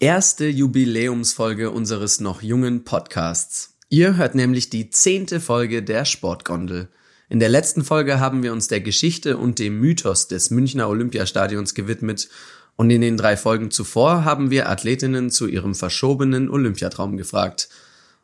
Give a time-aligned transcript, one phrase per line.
[0.00, 3.74] erste Jubiläumsfolge unseres noch jungen Podcasts.
[3.90, 6.88] Ihr hört nämlich die zehnte Folge der Sportgondel.
[7.28, 11.74] In der letzten Folge haben wir uns der Geschichte und dem Mythos des Münchner Olympiastadions
[11.74, 12.30] gewidmet
[12.76, 17.68] und in den drei Folgen zuvor haben wir Athletinnen zu ihrem verschobenen Olympiatraum gefragt.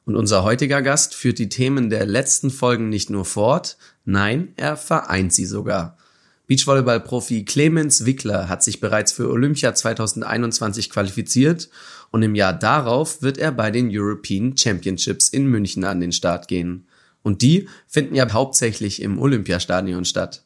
[0.06, 4.78] Und unser heutiger Gast führt die Themen der letzten Folgen nicht nur fort, nein, er
[4.78, 5.98] vereint sie sogar.
[6.46, 11.68] Beachvolleyball-Profi Clemens Wickler hat sich bereits für Olympia 2021 qualifiziert
[12.12, 16.46] und im Jahr darauf wird er bei den European Championships in München an den Start
[16.46, 16.86] gehen.
[17.22, 20.44] Und die finden ja hauptsächlich im Olympiastadion statt.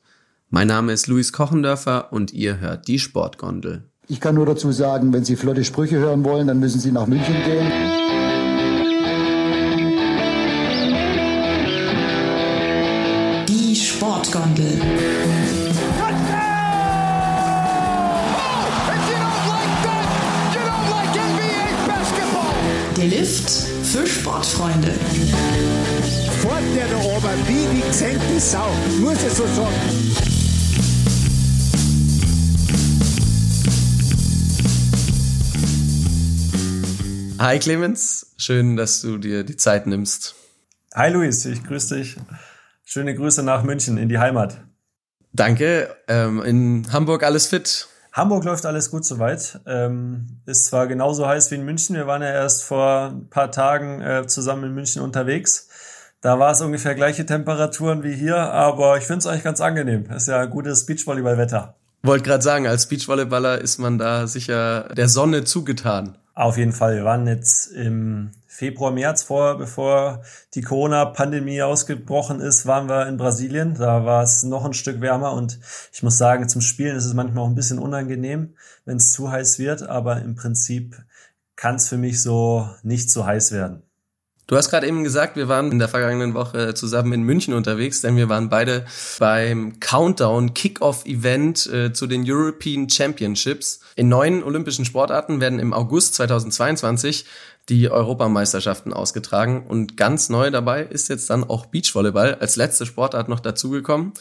[0.49, 3.85] Mein Name ist Luis Kochendörfer und ihr hört die Sportgondel.
[4.09, 7.07] Ich kann nur dazu sagen, wenn Sie flotte Sprüche hören wollen, dann müssen Sie nach
[7.07, 7.71] München gehen.
[13.47, 15.10] Die Sportgondel.
[23.91, 24.93] Für Sportfreunde.
[26.43, 29.75] Fort der da oben wie die gezähmte Sau, muss ich so sagen.
[37.41, 40.37] Hi Clemens, schön, dass du dir die Zeit nimmst.
[40.95, 42.17] Hi Luis, ich grüße dich.
[42.85, 44.61] Schöne Grüße nach München in die Heimat.
[45.33, 45.97] Danke.
[46.07, 47.89] Ähm, in Hamburg alles fit?
[48.13, 49.61] Hamburg läuft alles gut soweit.
[49.67, 51.97] Ähm, ist zwar genauso heiß wie in München.
[51.97, 55.69] Wir waren ja erst vor ein paar Tagen äh, zusammen in München unterwegs.
[56.21, 60.11] Da war es ungefähr gleiche Temperaturen wie hier, aber ich finde es eigentlich ganz angenehm.
[60.11, 61.75] Ist ja gutes Beachvolleyball-Wetter.
[62.03, 66.17] Wollte gerade sagen, als Beachvolleyballer ist man da sicher der Sonne zugetan.
[66.41, 66.97] Auf jeden Fall.
[66.97, 70.23] Wir waren jetzt im Februar, März vor, bevor
[70.55, 73.75] die Corona-Pandemie ausgebrochen ist, waren wir in Brasilien.
[73.75, 75.61] Da war es noch ein Stück wärmer und
[75.93, 78.55] ich muss sagen, zum Spielen ist es manchmal auch ein bisschen unangenehm,
[78.87, 81.05] wenn es zu heiß wird, aber im Prinzip
[81.57, 83.83] kann es für mich so nicht zu heiß werden.
[84.51, 88.01] Du hast gerade eben gesagt, wir waren in der vergangenen Woche zusammen in München unterwegs,
[88.01, 88.85] denn wir waren beide
[89.21, 93.79] beim Countdown Kickoff Event äh, zu den European Championships.
[93.95, 97.27] In neun olympischen Sportarten werden im August 2022
[97.69, 103.29] die Europameisterschaften ausgetragen und ganz neu dabei ist jetzt dann auch Beachvolleyball als letzte Sportart
[103.29, 104.15] noch dazugekommen.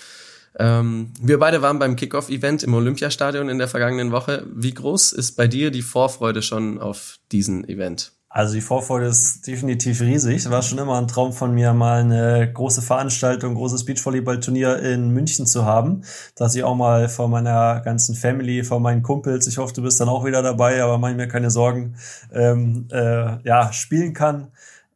[0.59, 4.45] Ähm, wir beide waren beim Kickoff-Event im Olympiastadion in der vergangenen Woche.
[4.53, 8.11] Wie groß ist bei dir die Vorfreude schon auf diesen Event?
[8.31, 10.35] Also die Vorfreude ist definitiv riesig.
[10.35, 15.09] Es war schon immer ein Traum von mir, mal eine große Veranstaltung, großes Beachvolleyball-Turnier in
[15.09, 16.03] München zu haben,
[16.35, 19.99] dass ich auch mal vor meiner ganzen Family, vor meinen Kumpels, ich hoffe, du bist
[19.99, 21.95] dann auch wieder dabei, aber mach mir keine Sorgen,
[22.31, 24.49] ähm, äh, ja, spielen kann.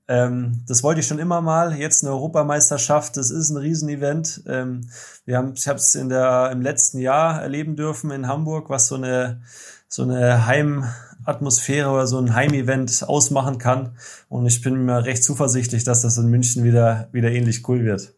[0.08, 1.76] Ähm, das wollte ich schon immer mal.
[1.76, 4.44] Jetzt eine Europameisterschaft, das ist ein Riesenevent.
[4.48, 4.82] Ähm,
[5.26, 8.88] wir haben, ich habe es in der im letzten Jahr erleben dürfen in Hamburg, was
[8.88, 9.42] so eine
[9.88, 10.86] so eine Heim
[11.25, 13.97] Atmosphäre oder so ein Heimevent ausmachen kann.
[14.29, 18.13] Und ich bin mir recht zuversichtlich, dass das in München wieder, wieder ähnlich cool wird.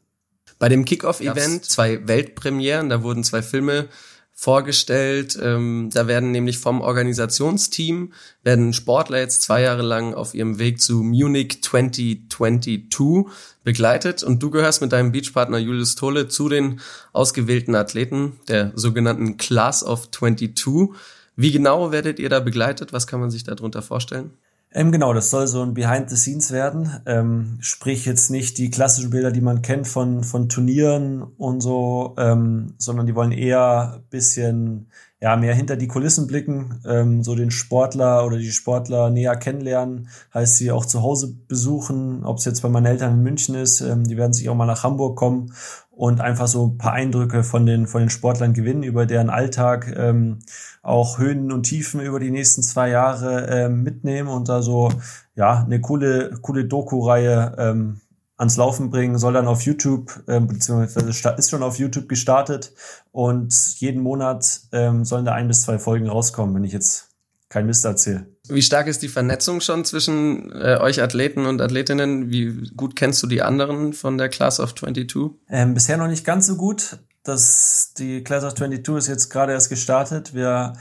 [0.60, 3.90] Bei dem Kickoff-Event zwei Weltpremieren, da wurden zwei Filme
[4.38, 5.40] vorgestellt.
[5.42, 8.12] Ähm, da werden nämlich vom Organisationsteam
[8.44, 13.28] werden Sportler jetzt zwei Jahre lang auf ihrem Weg zu Munich 2022
[13.64, 16.82] begleitet und du gehörst mit deinem Beachpartner Julius Tolle zu den
[17.14, 20.90] ausgewählten Athleten der sogenannten Class of 22.
[21.36, 22.94] Wie genau werdet ihr da begleitet?
[22.94, 24.32] Was kann man sich darunter vorstellen?
[24.72, 27.00] Ähm, genau, das soll so ein Behind the Scenes werden.
[27.06, 32.14] Ähm, sprich jetzt nicht die klassischen Bilder, die man kennt von, von Turnieren und so,
[32.18, 34.88] ähm, sondern die wollen eher bisschen
[35.22, 40.10] ja, mehr hinter die Kulissen blicken, ähm, so den Sportler oder die Sportler näher kennenlernen,
[40.34, 43.80] heißt sie auch zu Hause besuchen, ob es jetzt bei meinen Eltern in München ist,
[43.82, 45.54] ähm, die werden sich auch mal nach Hamburg kommen
[45.90, 49.92] und einfach so ein paar Eindrücke von den, von den Sportlern gewinnen, über deren Alltag
[49.98, 50.40] ähm,
[50.86, 54.92] auch Höhen und Tiefen über die nächsten zwei Jahre ähm, mitnehmen und da so
[55.36, 58.02] ja eine coole, coole Doku-Reihe ähm,
[58.38, 62.74] ans Laufen bringen, soll dann auf YouTube, ähm, beziehungsweise ist schon auf YouTube gestartet
[63.12, 67.10] und jeden Monat ähm, sollen da ein bis zwei Folgen rauskommen, wenn ich jetzt
[67.50, 68.28] kein Mist erzähle.
[68.48, 72.30] Wie stark ist die Vernetzung schon zwischen äh, euch Athleten und Athletinnen?
[72.30, 75.32] Wie gut kennst du die anderen von der Class of 22?
[75.50, 77.00] Ähm, bisher noch nicht ganz so gut.
[77.26, 80.36] Das, die Class of 22 ist jetzt gerade erst gestartet.
[80.36, 80.74] Wir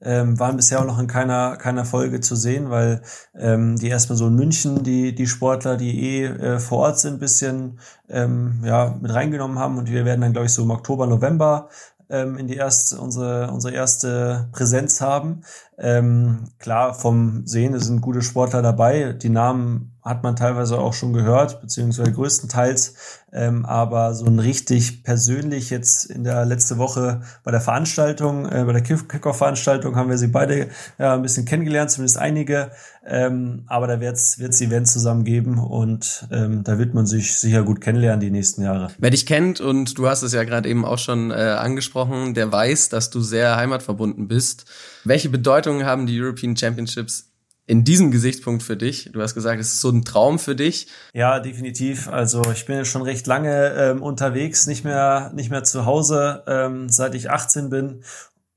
[0.00, 3.02] ähm, waren bisher auch noch in keiner, keiner Folge zu sehen, weil
[3.38, 7.20] ähm, die erstmal so in München die, die Sportler, die eh äh, vor Ort sind,
[7.20, 7.78] bisschen
[8.08, 11.68] ähm, ja, mit reingenommen haben und wir werden dann, glaube ich, so im Oktober, November
[12.10, 15.42] ähm, in die erste, unsere, unsere erste Präsenz haben.
[15.78, 19.12] Ähm, klar, vom Sehen sind gute Sportler dabei.
[19.12, 22.94] Die Namen hat man teilweise auch schon gehört, beziehungsweise größtenteils.
[23.34, 28.64] Ähm, aber so ein richtig persönlich jetzt in der letzte Woche bei der Veranstaltung, äh,
[28.64, 30.68] bei der Kickoff-Veranstaltung haben wir sie beide
[30.98, 32.72] ja, ein bisschen kennengelernt, zumindest einige.
[33.06, 37.62] Ähm, aber da wird es Events zusammen geben und ähm, da wird man sich sicher
[37.62, 38.88] gut kennenlernen die nächsten Jahre.
[38.98, 42.52] Wer dich kennt und du hast es ja gerade eben auch schon äh, angesprochen, der
[42.52, 44.66] weiß, dass du sehr heimatverbunden bist.
[45.04, 47.31] Welche Bedeutung haben die European Championships
[47.66, 49.10] in diesem Gesichtspunkt für dich?
[49.12, 50.88] Du hast gesagt, es ist so ein Traum für dich.
[51.12, 52.08] Ja, definitiv.
[52.08, 56.42] Also ich bin jetzt schon recht lange ähm, unterwegs, nicht mehr nicht mehr zu Hause,
[56.46, 58.02] ähm, seit ich 18 bin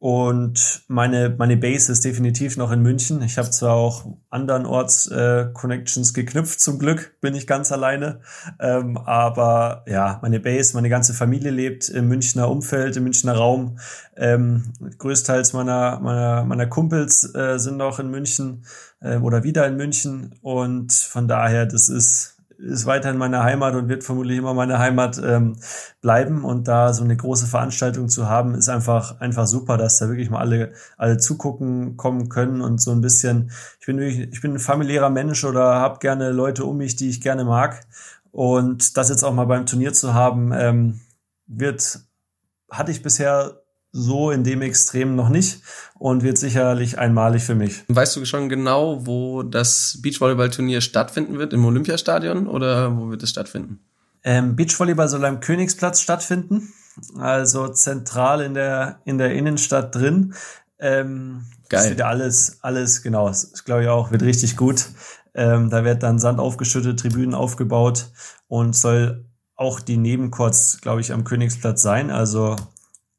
[0.05, 3.23] und meine, meine Base ist definitiv noch in München.
[3.23, 8.19] Ich habe zwar auch andernorts äh, Connections geknüpft, zum Glück bin ich ganz alleine.
[8.59, 13.79] Ähm, aber ja, meine Base, meine ganze Familie lebt im Münchner Umfeld, im Münchner Raum.
[14.15, 18.63] Ähm, größtenteils meiner, meiner, meiner Kumpels äh, sind noch in München
[19.05, 20.35] äh, oder wieder in München.
[20.41, 25.21] Und von daher, das ist ist weiterhin meine Heimat und wird vermutlich immer meine Heimat
[25.23, 25.57] ähm,
[26.01, 26.43] bleiben.
[26.43, 30.29] Und da so eine große Veranstaltung zu haben, ist einfach, einfach super, dass da wirklich
[30.29, 34.53] mal alle, alle zugucken kommen können und so ein bisschen, ich bin wirklich, ich bin
[34.53, 37.85] ein familiärer Mensch oder habe gerne Leute um mich, die ich gerne mag.
[38.31, 41.01] Und das jetzt auch mal beim Turnier zu haben, ähm,
[41.47, 41.99] wird,
[42.69, 43.61] hatte ich bisher
[43.97, 45.61] so in dem Extrem noch nicht
[45.97, 47.83] und wird sicherlich einmalig für mich.
[47.87, 51.53] Weißt du schon genau, wo das Beachvolleyball-Turnier stattfinden wird?
[51.53, 53.79] Im Olympiastadion oder wo wird es stattfinden?
[54.25, 56.73] Ähm, Beachvolleyball soll am Königsplatz stattfinden,
[57.17, 60.33] also zentral in der, in der Innenstadt drin.
[60.77, 61.79] Ähm, Geil.
[61.79, 64.87] Das wird ja alles, alles, genau, das glaube ich auch, wird richtig gut.
[65.33, 68.07] Ähm, da wird dann Sand aufgeschüttet, Tribünen aufgebaut
[68.49, 69.23] und soll
[69.55, 72.11] auch die Nebencourts, glaube ich, am Königsplatz sein.
[72.11, 72.57] Also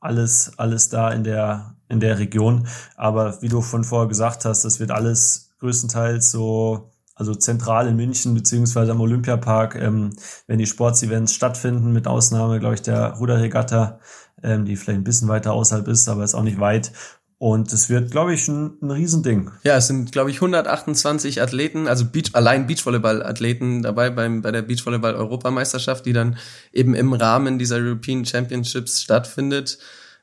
[0.06, 2.67] alles, alles da in der, in der Region.
[2.97, 7.97] Aber wie du von vorher gesagt hast, das wird alles größtenteils so, also zentral in
[7.97, 10.11] München beziehungsweise am Olympiapark, ähm,
[10.47, 14.00] wenn die Sportsevents stattfinden, mit Ausnahme, glaube ich, der Ruderregatta,
[14.43, 16.93] ähm, die vielleicht ein bisschen weiter außerhalb ist, aber ist auch nicht weit.
[17.38, 19.50] Und es wird, glaube ich, ein, ein Riesending.
[19.62, 24.62] Ja, es sind, glaube ich, 128 Athleten, also Beach, allein Beachvolleyball-Athleten dabei beim, bei der
[24.62, 26.38] Beachvolleyball-Europameisterschaft, die dann
[26.73, 29.79] eben im Rahmen dieser European Championships stattfindet.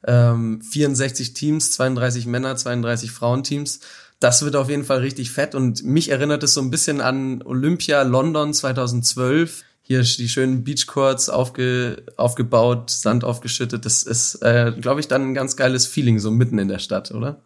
[0.05, 3.81] Ähm, 64 Teams, 32 Männer, 32 Frauenteams.
[4.19, 7.41] Das wird auf jeden Fall richtig fett und mich erinnert es so ein bisschen an
[7.43, 13.85] Olympia London 2012 hier die schönen Beachcourts aufge, aufgebaut, Sand aufgeschüttet.
[13.85, 17.11] Das ist, äh, glaube ich, dann ein ganz geiles Feeling so mitten in der Stadt,
[17.11, 17.41] oder?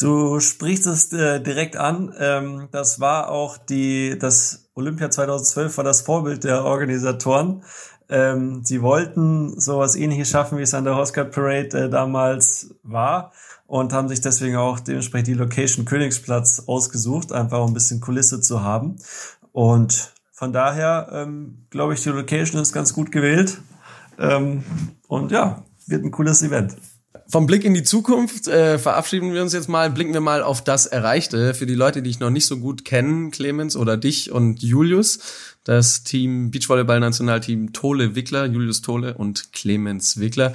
[0.00, 2.14] Du sprichst es äh, direkt an.
[2.18, 7.62] Ähm, das war auch die, das Olympia 2012 war das Vorbild der Organisatoren.
[8.08, 13.32] Ähm, sie wollten sowas ähnliches schaffen, wie es an der Oscar Parade äh, damals war
[13.66, 18.40] und haben sich deswegen auch dementsprechend die Location Königsplatz ausgesucht, einfach um ein bisschen Kulisse
[18.40, 18.96] zu haben.
[19.52, 23.60] Und von daher ähm, glaube ich, die Location ist ganz gut gewählt.
[24.18, 24.64] Ähm,
[25.06, 26.76] und ja, wird ein cooles Event.
[27.28, 30.64] Vom Blick in die Zukunft äh, verabschieden wir uns jetzt mal, blicken wir mal auf
[30.64, 31.52] das Erreichte.
[31.52, 35.18] Für die Leute, die ich noch nicht so gut kennen, Clemens oder dich und Julius,
[35.64, 40.54] das Team Beachvolleyball-Nationalteam Tole Wickler, Julius Tole und Clemens Wickler.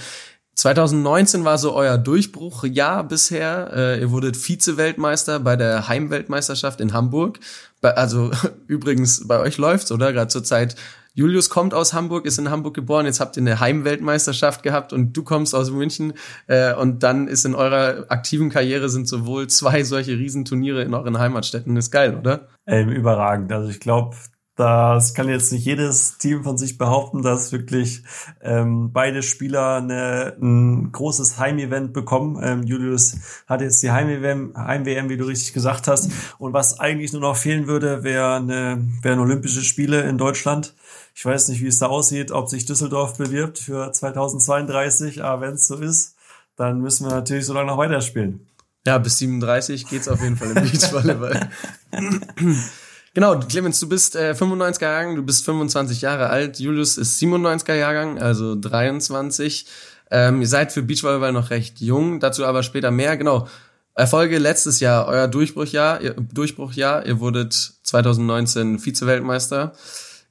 [0.55, 3.71] 2019 war so euer Durchbruchjahr bisher.
[3.73, 7.39] Äh, ihr wurdet Vize-Weltmeister bei der Heimweltmeisterschaft in Hamburg.
[7.81, 8.31] also
[8.67, 10.13] übrigens, bei euch läuft's, oder?
[10.13, 10.75] Gerade zur Zeit.
[11.13, 13.05] Julius kommt aus Hamburg, ist in Hamburg geboren.
[13.05, 16.13] Jetzt habt ihr eine Heimweltmeisterschaft gehabt und du kommst aus München.
[16.47, 21.17] Äh, und dann ist in eurer aktiven Karriere sind sowohl zwei solche Riesenturniere in euren
[21.17, 21.75] Heimatstädten.
[21.77, 22.47] Ist geil, oder?
[22.65, 23.51] Ähm, überragend.
[23.51, 24.15] Also ich glaube,
[24.55, 28.03] das kann jetzt nicht jedes Team von sich behaupten, dass wirklich
[28.41, 32.39] ähm, beide Spieler eine, ein großes Heimevent bekommen.
[32.41, 36.09] Ähm, Julius hat jetzt die Heim-WM, Heim wie du richtig gesagt hast.
[36.37, 40.73] Und was eigentlich nur noch fehlen würde, wäre eine, wären Olympische Spiele in Deutschland.
[41.13, 45.55] Ich weiß nicht, wie es da aussieht, ob sich Düsseldorf bewirbt für 2032, aber wenn
[45.55, 46.15] es so ist,
[46.55, 48.47] dann müssen wir natürlich so lange noch weiterspielen.
[48.87, 51.49] Ja, bis 37 geht's auf jeden Fall im Beachvolleyball.
[53.15, 56.59] Genau, Clemens, du bist äh, 95er Jahrgang, du bist 25 Jahre alt.
[56.59, 59.65] Julius ist 97er Jahrgang, also 23.
[60.11, 63.15] Ähm, ihr seid für Beachvolleyball noch recht jung, dazu aber später mehr.
[63.15, 63.47] Genau.
[63.93, 67.05] Erfolge letztes Jahr, euer Durchbruchjahr, ihr, Durchbruchjahr.
[67.05, 67.53] Ihr wurdet
[67.83, 69.71] 2019 Vize-Weltmeister.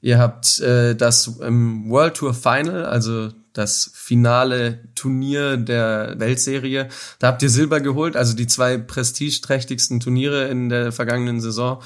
[0.03, 6.91] Ihr habt äh, das im World Tour Final, also das finale Turnier der Weltserie.
[7.19, 11.83] Da habt ihr Silber geholt, also die zwei prestigeträchtigsten Turniere in der vergangenen Saison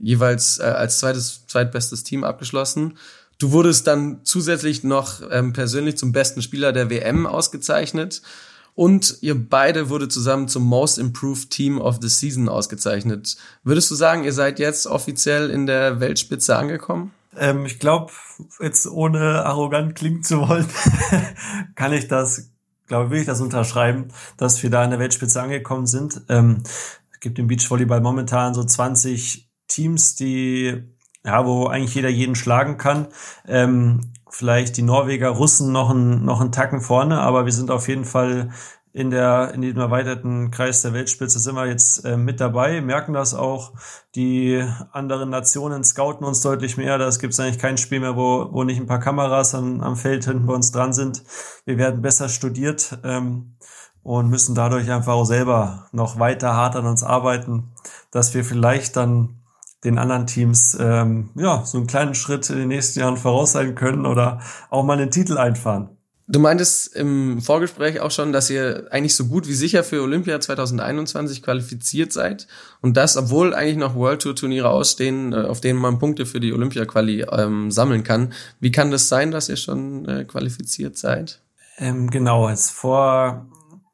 [0.00, 2.98] jeweils äh, als zweites, zweitbestes Team abgeschlossen.
[3.38, 8.22] Du wurdest dann zusätzlich noch ähm, persönlich zum besten Spieler der WM ausgezeichnet.
[8.74, 13.36] und ihr beide wurde zusammen zum Most Improved Team of the Season ausgezeichnet.
[13.64, 17.12] Würdest du sagen, ihr seid jetzt offiziell in der Weltspitze angekommen?
[17.36, 18.12] Ähm, ich glaube,
[18.60, 20.66] jetzt ohne arrogant klingen zu wollen,
[21.74, 22.50] kann ich das,
[22.86, 26.22] glaube ich das unterschreiben, dass wir da in der Weltspitze angekommen sind.
[26.28, 26.62] Ähm,
[27.20, 30.84] gibt im Beachvolleyball momentan so 20 Teams, die
[31.24, 33.08] ja, wo eigentlich jeder jeden schlagen kann.
[33.46, 37.88] Ähm, vielleicht die Norweger, Russen noch einen, noch einen Tacken vorne, aber wir sind auf
[37.88, 38.50] jeden Fall
[38.92, 43.12] in der in dem erweiterten Kreis der Weltspitze sind wir jetzt äh, mit dabei, merken
[43.12, 43.72] das auch.
[44.16, 46.98] Die anderen Nationen scouten uns deutlich mehr.
[46.98, 49.94] Da gibt es eigentlich kein Spiel mehr, wo, wo nicht ein paar Kameras am, am
[49.94, 51.22] Feld hinten bei uns dran sind.
[51.66, 53.54] Wir werden besser studiert ähm,
[54.02, 57.70] und müssen dadurch einfach auch selber noch weiter hart an uns arbeiten,
[58.10, 59.39] dass wir vielleicht dann
[59.84, 63.74] den anderen Teams ähm, ja so einen kleinen Schritt in den nächsten Jahren voraus sein
[63.74, 65.90] können oder auch mal einen Titel einfahren.
[66.32, 70.38] Du meintest im Vorgespräch auch schon, dass ihr eigentlich so gut wie sicher für Olympia
[70.38, 72.46] 2021 qualifiziert seid
[72.80, 76.38] und das, obwohl eigentlich noch World Tour Turniere ausstehen, äh, auf denen man Punkte für
[76.38, 78.32] die Olympia Quali ähm, sammeln kann.
[78.60, 81.40] Wie kann das sein, dass ihr schon äh, qualifiziert seid?
[81.78, 83.46] Ähm, genau, jetzt vor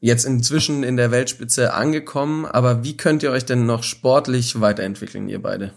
[0.00, 5.28] jetzt inzwischen in der Weltspitze angekommen, aber wie könnt ihr euch denn noch sportlich weiterentwickeln,
[5.28, 5.72] ihr beide?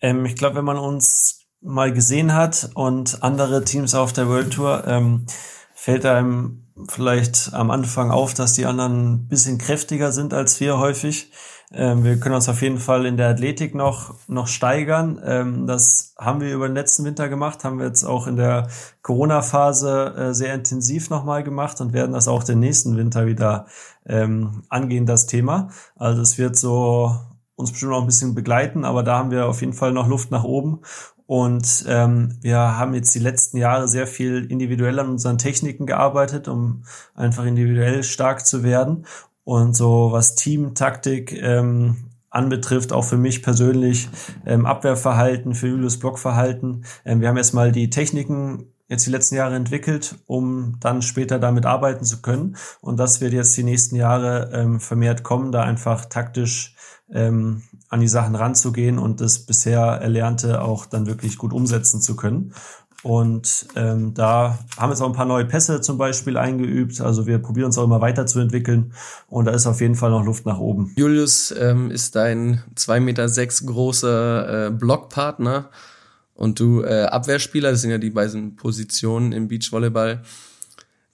[0.00, 4.52] Ähm, ich glaube, wenn man uns mal gesehen hat und andere Teams auf der World
[4.52, 5.26] Tour, ähm,
[5.74, 10.78] fällt einem vielleicht am Anfang auf, dass die anderen ein bisschen kräftiger sind als wir
[10.78, 11.30] häufig.
[11.74, 15.20] Ähm, wir können uns auf jeden Fall in der Athletik noch, noch steigern.
[15.24, 18.68] Ähm, das haben wir über den letzten Winter gemacht, haben wir jetzt auch in der
[19.02, 23.66] Corona-Phase äh, sehr intensiv nochmal gemacht und werden das auch den nächsten Winter wieder
[24.06, 25.70] ähm, angehen, das Thema.
[25.96, 27.16] Also es wird so
[27.56, 30.30] uns bestimmt noch ein bisschen begleiten, aber da haben wir auf jeden Fall noch Luft
[30.30, 30.80] nach oben.
[31.26, 36.48] Und ähm, wir haben jetzt die letzten Jahre sehr viel individuell an unseren Techniken gearbeitet,
[36.48, 36.82] um
[37.14, 39.06] einfach individuell stark zu werden.
[39.44, 44.08] Und so was Teamtaktik ähm, anbetrifft, auch für mich persönlich
[44.46, 46.84] ähm, Abwehrverhalten, für Julius Blockverhalten.
[47.04, 51.66] Ähm, wir haben erstmal die Techniken jetzt die letzten Jahre entwickelt, um dann später damit
[51.66, 52.56] arbeiten zu können.
[52.80, 56.76] Und das wird jetzt die nächsten Jahre ähm, vermehrt kommen, da einfach taktisch
[57.10, 62.16] ähm, an die Sachen ranzugehen und das bisher Erlernte auch dann wirklich gut umsetzen zu
[62.16, 62.54] können.
[63.02, 67.00] Und ähm, da haben wir jetzt auch ein paar neue Pässe zum Beispiel eingeübt.
[67.00, 68.92] Also wir probieren uns auch immer weiterzuentwickeln
[69.28, 70.92] und da ist auf jeden Fall noch Luft nach oben.
[70.96, 75.70] Julius ähm, ist dein zwei Meter sechs großer äh, Blockpartner
[76.34, 77.72] und du äh, Abwehrspieler.
[77.72, 80.22] Das sind ja die beiden Positionen im Beachvolleyball.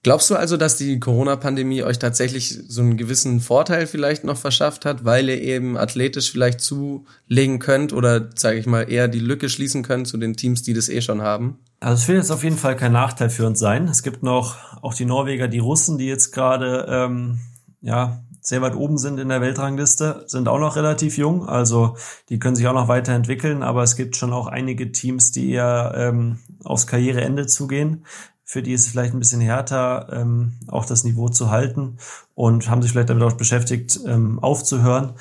[0.02, 4.84] Glaubst du also, dass die Corona-Pandemie euch tatsächlich so einen gewissen Vorteil vielleicht noch verschafft
[4.84, 9.48] hat, weil ihr eben athletisch vielleicht zulegen könnt oder, sage ich mal, eher die Lücke
[9.48, 11.58] schließen könnt zu den Teams, die das eh schon haben?
[11.80, 13.86] Also es wird jetzt auf jeden Fall kein Nachteil für uns sein.
[13.86, 17.40] Es gibt noch auch die Norweger, die Russen, die jetzt gerade ähm,
[17.80, 21.48] ja sehr weit oben sind in der Weltrangliste, sind auch noch relativ jung.
[21.48, 21.96] Also
[22.30, 25.92] die können sich auch noch weiterentwickeln, aber es gibt schon auch einige Teams, die eher
[25.96, 28.04] ähm, aufs Karriereende zugehen
[28.48, 31.98] für die ist es vielleicht ein bisschen härter, ähm, auch das Niveau zu halten
[32.34, 35.12] und haben sich vielleicht damit auch beschäftigt, ähm, aufzuhören.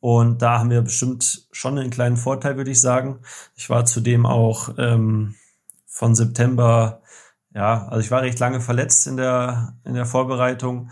[0.00, 3.20] Und da haben wir bestimmt schon einen kleinen Vorteil, würde ich sagen.
[3.56, 5.34] Ich war zudem auch ähm,
[5.94, 7.02] von September,
[7.54, 10.90] ja, also ich war recht lange verletzt in der, in der Vorbereitung.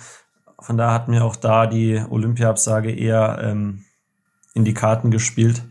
[0.60, 3.84] Von da hat mir auch da die Olympia-Absage eher ähm,
[4.54, 5.64] in die Karten gespielt,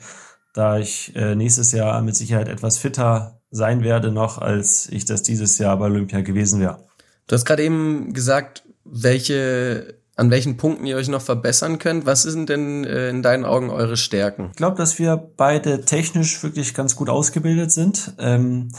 [0.54, 5.24] da ich äh, nächstes Jahr mit Sicherheit etwas fitter sein werde noch, als ich das
[5.24, 6.86] dieses Jahr bei Olympia gewesen wäre.
[7.28, 12.06] Du hast gerade eben gesagt, welche an welchen Punkten ihr euch noch verbessern könnt.
[12.06, 14.50] Was sind denn äh, in deinen Augen eure Stärken?
[14.52, 18.14] Ich glaube, dass wir beide technisch wirklich ganz gut ausgebildet sind.
[18.20, 18.70] Ähm,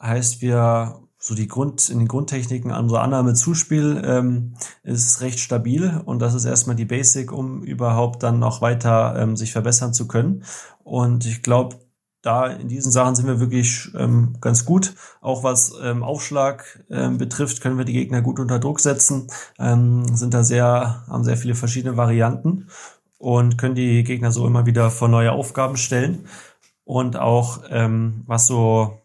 [0.00, 6.00] heißt, wir so die Grund, in den Grundtechniken, unsere Annahme Zuspiel ähm, ist recht stabil
[6.04, 10.06] und das ist erstmal die Basic, um überhaupt dann noch weiter ähm, sich verbessern zu
[10.06, 10.44] können.
[10.84, 11.76] Und ich glaube,
[12.22, 14.94] da in diesen Sachen sind wir wirklich ähm, ganz gut.
[15.20, 20.04] Auch was ähm, Aufschlag ähm, betrifft, können wir die Gegner gut unter Druck setzen, ähm,
[20.14, 22.68] sind da sehr, haben sehr viele verschiedene Varianten
[23.18, 26.26] und können die Gegner so immer wieder vor neue Aufgaben stellen.
[26.84, 29.00] Und auch ähm, was so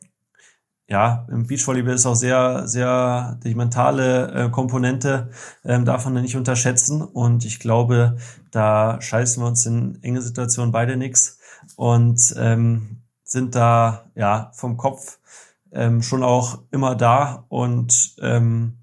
[0.92, 5.30] ja, im Beachvolleyball ist auch sehr, sehr die mentale äh, Komponente
[5.64, 7.02] ähm, man nicht unterschätzen.
[7.02, 8.18] Und ich glaube,
[8.52, 11.40] da scheißen wir uns in enge Situationen beide nix
[11.78, 15.20] und ähm, sind da ja vom Kopf
[15.72, 18.80] ähm, schon auch immer da und ähm,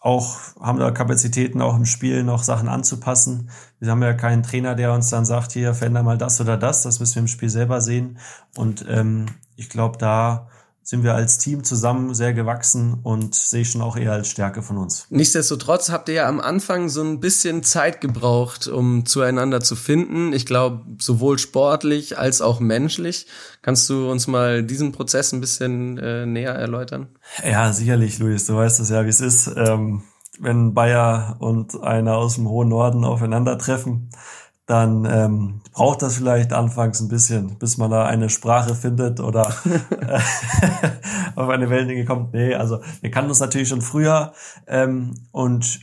[0.00, 3.48] auch haben da Kapazitäten auch im Spiel noch Sachen anzupassen.
[3.80, 6.82] Wir haben ja keinen Trainer, der uns dann sagt, hier veränder mal das oder das.
[6.82, 8.18] Das müssen wir im Spiel selber sehen.
[8.58, 9.24] Und ähm,
[9.56, 10.48] ich glaube, da
[10.84, 14.60] sind wir als Team zusammen sehr gewachsen und sehe ich schon auch eher als Stärke
[14.60, 15.06] von uns.
[15.08, 20.34] Nichtsdestotrotz habt ihr ja am Anfang so ein bisschen Zeit gebraucht, um zueinander zu finden.
[20.34, 23.26] Ich glaube, sowohl sportlich als auch menschlich.
[23.62, 27.08] Kannst du uns mal diesen Prozess ein bisschen äh, näher erläutern?
[27.42, 28.44] Ja, sicherlich, Luis.
[28.44, 29.50] Du weißt es ja, wie es ist.
[29.56, 30.02] Ähm,
[30.38, 34.10] wenn Bayer und einer aus dem hohen Norden aufeinandertreffen,
[34.66, 39.46] dann ähm, braucht das vielleicht anfangs ein bisschen, bis man da eine Sprache findet oder
[41.36, 42.32] auf eine Wellenlänge kommt.
[42.32, 44.32] Nee, also wir kannten uns natürlich schon früher
[44.66, 45.80] ähm, und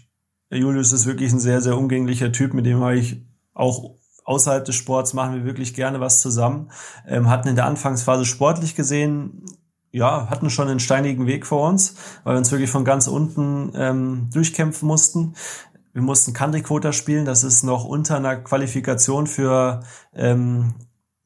[0.50, 3.24] Julius ist wirklich ein sehr, sehr umgänglicher Typ, mit dem habe ich
[3.54, 6.72] auch außerhalb des Sports machen wir wirklich gerne was zusammen.
[7.08, 9.46] Ähm, hatten in der Anfangsphase sportlich gesehen,
[9.92, 13.74] ja, hatten schon einen steinigen Weg vor uns, weil wir uns wirklich von ganz unten
[13.76, 15.36] ähm, durchkämpfen mussten.
[15.94, 19.84] Wir mussten Country Quota spielen, das ist noch unter einer Qualifikation für
[20.16, 20.74] ähm,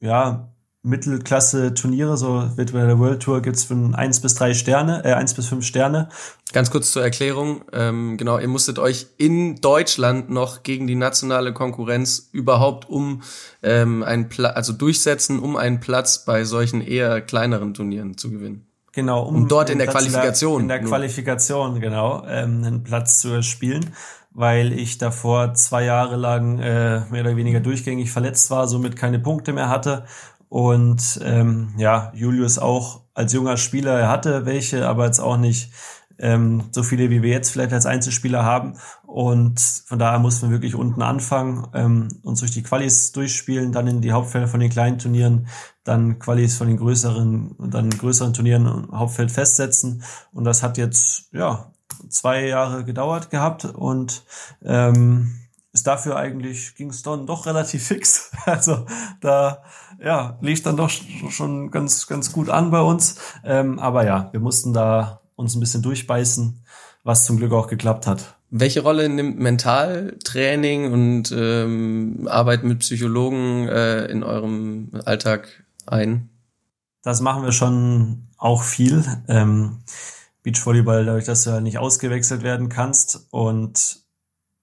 [0.00, 0.48] ja,
[0.86, 5.14] Mittelklasse Turniere, so wird bei der World Tour gibt's von eins bis drei Sterne, äh,
[5.14, 6.08] eins bis fünf Sterne.
[6.52, 11.52] Ganz kurz zur Erklärung, ähm, genau, ihr musstet euch in Deutschland noch gegen die nationale
[11.52, 13.22] Konkurrenz überhaupt um
[13.64, 18.66] ähm, einen Pla also durchsetzen, um einen Platz bei solchen eher kleineren Turnieren zu gewinnen.
[18.92, 20.62] Genau, um, um dort in der Qualifikation.
[20.62, 23.92] In der, in der Qualifikation, genau, ähm, einen Platz zu spielen
[24.36, 29.18] weil ich davor zwei Jahre lang äh, mehr oder weniger durchgängig verletzt war, somit keine
[29.18, 30.04] Punkte mehr hatte.
[30.50, 35.72] Und ähm, ja, Julius auch als junger Spieler, er hatte welche, aber jetzt auch nicht
[36.18, 38.74] ähm, so viele, wie wir jetzt vielleicht als Einzelspieler haben.
[39.06, 43.86] Und von daher mussten wir wirklich unten anfangen, ähm, uns durch die Qualis durchspielen, dann
[43.86, 45.46] in die Hauptfelder von den kleinen Turnieren,
[45.82, 50.02] dann Qualis von den größeren, dann größeren Turnieren Hauptfeld festsetzen.
[50.32, 51.72] Und das hat jetzt, ja,
[52.08, 54.22] zwei Jahre gedauert gehabt und
[54.64, 55.34] ähm,
[55.72, 58.30] ist dafür eigentlich, ging es dann doch relativ fix.
[58.46, 58.86] Also
[59.20, 59.62] da
[60.02, 63.16] ja, lief dann doch schon ganz, ganz gut an bei uns.
[63.44, 66.64] Ähm, aber ja, wir mussten da uns ein bisschen durchbeißen,
[67.04, 68.36] was zum Glück auch geklappt hat.
[68.50, 76.30] Welche Rolle nimmt Mentaltraining und ähm, Arbeit mit Psychologen äh, in eurem Alltag ein?
[77.02, 79.04] Das machen wir schon auch viel.
[79.28, 79.82] Ähm,
[80.46, 83.26] Beachvolleyball, dadurch, dass du halt nicht ausgewechselt werden kannst.
[83.32, 84.04] Und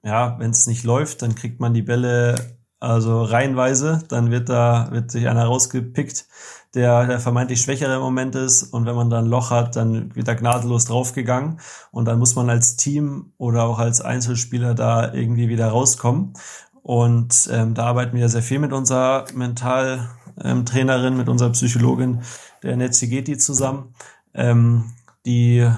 [0.01, 2.35] ja, wenn es nicht läuft, dann kriegt man die Bälle
[2.79, 4.01] also reihenweise.
[4.07, 6.25] Dann wird da, wird sich einer rausgepickt,
[6.73, 8.63] der der vermeintlich schwächere im Moment ist.
[8.63, 11.59] Und wenn man dann ein Loch hat, dann wird da gnadenlos draufgegangen.
[11.91, 16.33] Und dann muss man als Team oder auch als Einzelspieler da irgendwie wieder rauskommen.
[16.81, 22.21] Und ähm, da arbeiten wir sehr viel mit unserer Mentaltrainerin, ähm, mit unserer Psychologin,
[22.61, 23.93] der Netzigeti zusammen.
[24.33, 24.85] Ähm,
[25.25, 25.69] die,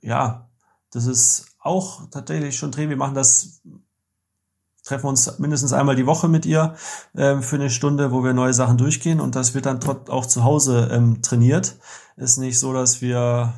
[0.00, 0.48] ja,
[0.90, 2.88] das ist auch tatsächlich schon drin.
[2.90, 3.62] Wir machen das,
[4.84, 6.74] treffen uns mindestens einmal die Woche mit ihr
[7.16, 10.44] ähm, für eine Stunde, wo wir neue Sachen durchgehen und das wird dann auch zu
[10.44, 11.76] Hause ähm, trainiert.
[12.16, 13.54] Ist nicht so, dass wir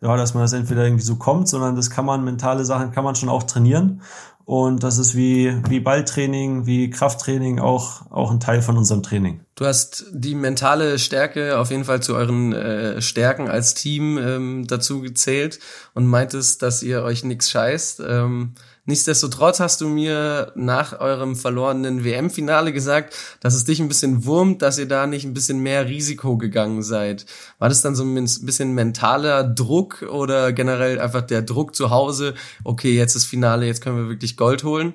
[0.00, 3.04] ja, dass man das entweder irgendwie so kommt, sondern das kann man, mentale Sachen kann
[3.04, 4.02] man schon auch trainieren.
[4.48, 9.40] Und das ist wie, wie Balltraining, wie Krafttraining auch, auch ein Teil von unserem Training.
[9.56, 14.64] Du hast die mentale Stärke auf jeden Fall zu euren äh, Stärken als Team ähm,
[14.66, 15.58] dazu gezählt
[15.92, 18.00] und meintest, dass ihr euch nix scheißt.
[18.08, 18.54] Ähm,
[18.88, 24.62] Nichtsdestotrotz hast du mir nach eurem verlorenen WM-Finale gesagt, dass es dich ein bisschen wurmt,
[24.62, 27.26] dass ihr da nicht ein bisschen mehr Risiko gegangen seid.
[27.58, 32.32] War das dann so ein bisschen mentaler Druck oder generell einfach der Druck zu Hause?
[32.64, 34.94] Okay, jetzt ist Finale, jetzt können wir wirklich Gold holen.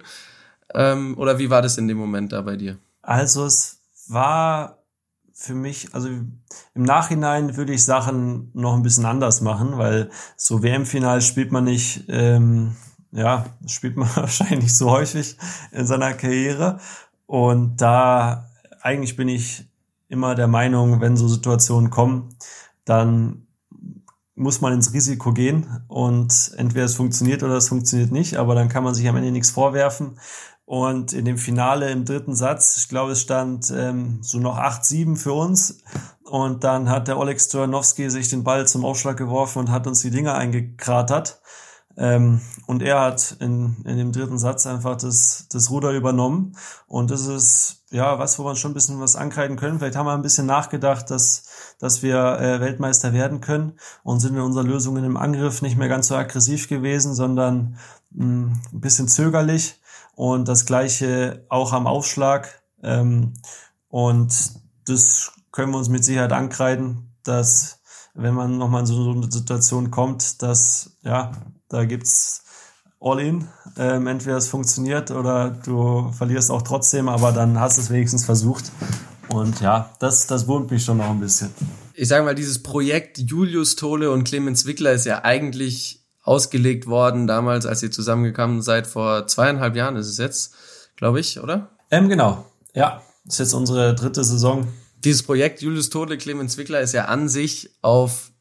[0.73, 2.79] Ähm, oder wie war das in dem Moment da bei dir?
[3.03, 4.79] Also es war
[5.33, 6.41] für mich, also im
[6.73, 12.05] Nachhinein würde ich Sachen noch ein bisschen anders machen, weil so WM-Final spielt man nicht
[12.07, 12.75] ähm,
[13.13, 15.37] ja, spielt man wahrscheinlich nicht so häufig
[15.71, 16.79] in seiner Karriere.
[17.25, 18.49] Und da
[18.81, 19.65] eigentlich bin ich
[20.09, 22.35] immer der Meinung, wenn so Situationen kommen,
[22.85, 23.47] dann
[24.35, 28.67] muss man ins Risiko gehen und entweder es funktioniert oder es funktioniert nicht, aber dann
[28.67, 30.17] kann man sich am Ende nichts vorwerfen.
[30.65, 35.17] Und in dem Finale im dritten Satz, ich glaube, es stand ähm, so noch 8-7
[35.17, 35.83] für uns.
[36.23, 40.01] Und dann hat der Oleg Stojanowski sich den Ball zum Aufschlag geworfen und hat uns
[40.01, 41.41] die Dinger eingekratert.
[41.95, 46.55] Ähm, und er hat in, in dem dritten Satz einfach das, das Ruder übernommen.
[46.87, 49.79] Und das ist ja was, wo man schon ein bisschen was ankreiden können.
[49.79, 51.43] Vielleicht haben wir ein bisschen nachgedacht, dass,
[51.79, 55.89] dass wir äh, Weltmeister werden können und sind in unserer Lösung im Angriff nicht mehr
[55.89, 57.77] ganz so aggressiv gewesen, sondern
[58.11, 59.79] mh, mm, ein bisschen zögerlich.
[60.15, 62.63] Und das gleiche auch am Aufschlag.
[62.81, 63.33] Ähm,
[63.89, 64.33] und
[64.87, 67.79] das können wir uns mit Sicherheit ankreiden, dass
[68.15, 71.31] wenn man nochmal in so eine Situation kommt, dass ja
[71.69, 72.43] da gibt's
[72.99, 73.47] All-in.
[73.77, 78.25] Ähm, entweder es funktioniert oder du verlierst auch trotzdem, aber dann hast du es wenigstens
[78.25, 78.71] versucht.
[79.29, 81.49] Und ja, das, das wurmt mich schon noch ein bisschen.
[81.95, 87.27] Ich sage mal, dieses Projekt Julius Tole und Clemens Wickler ist ja eigentlich ausgelegt worden
[87.27, 90.55] damals, als ihr zusammengekommen seid, vor zweieinhalb Jahren ist es jetzt,
[90.95, 91.69] glaube ich, oder?
[91.91, 92.45] Ähm, genau.
[92.73, 94.67] Ja, ist jetzt unsere dritte Saison.
[95.03, 98.31] Dieses Projekt Julius Tole, Clemens Wickler ist ja an sich auf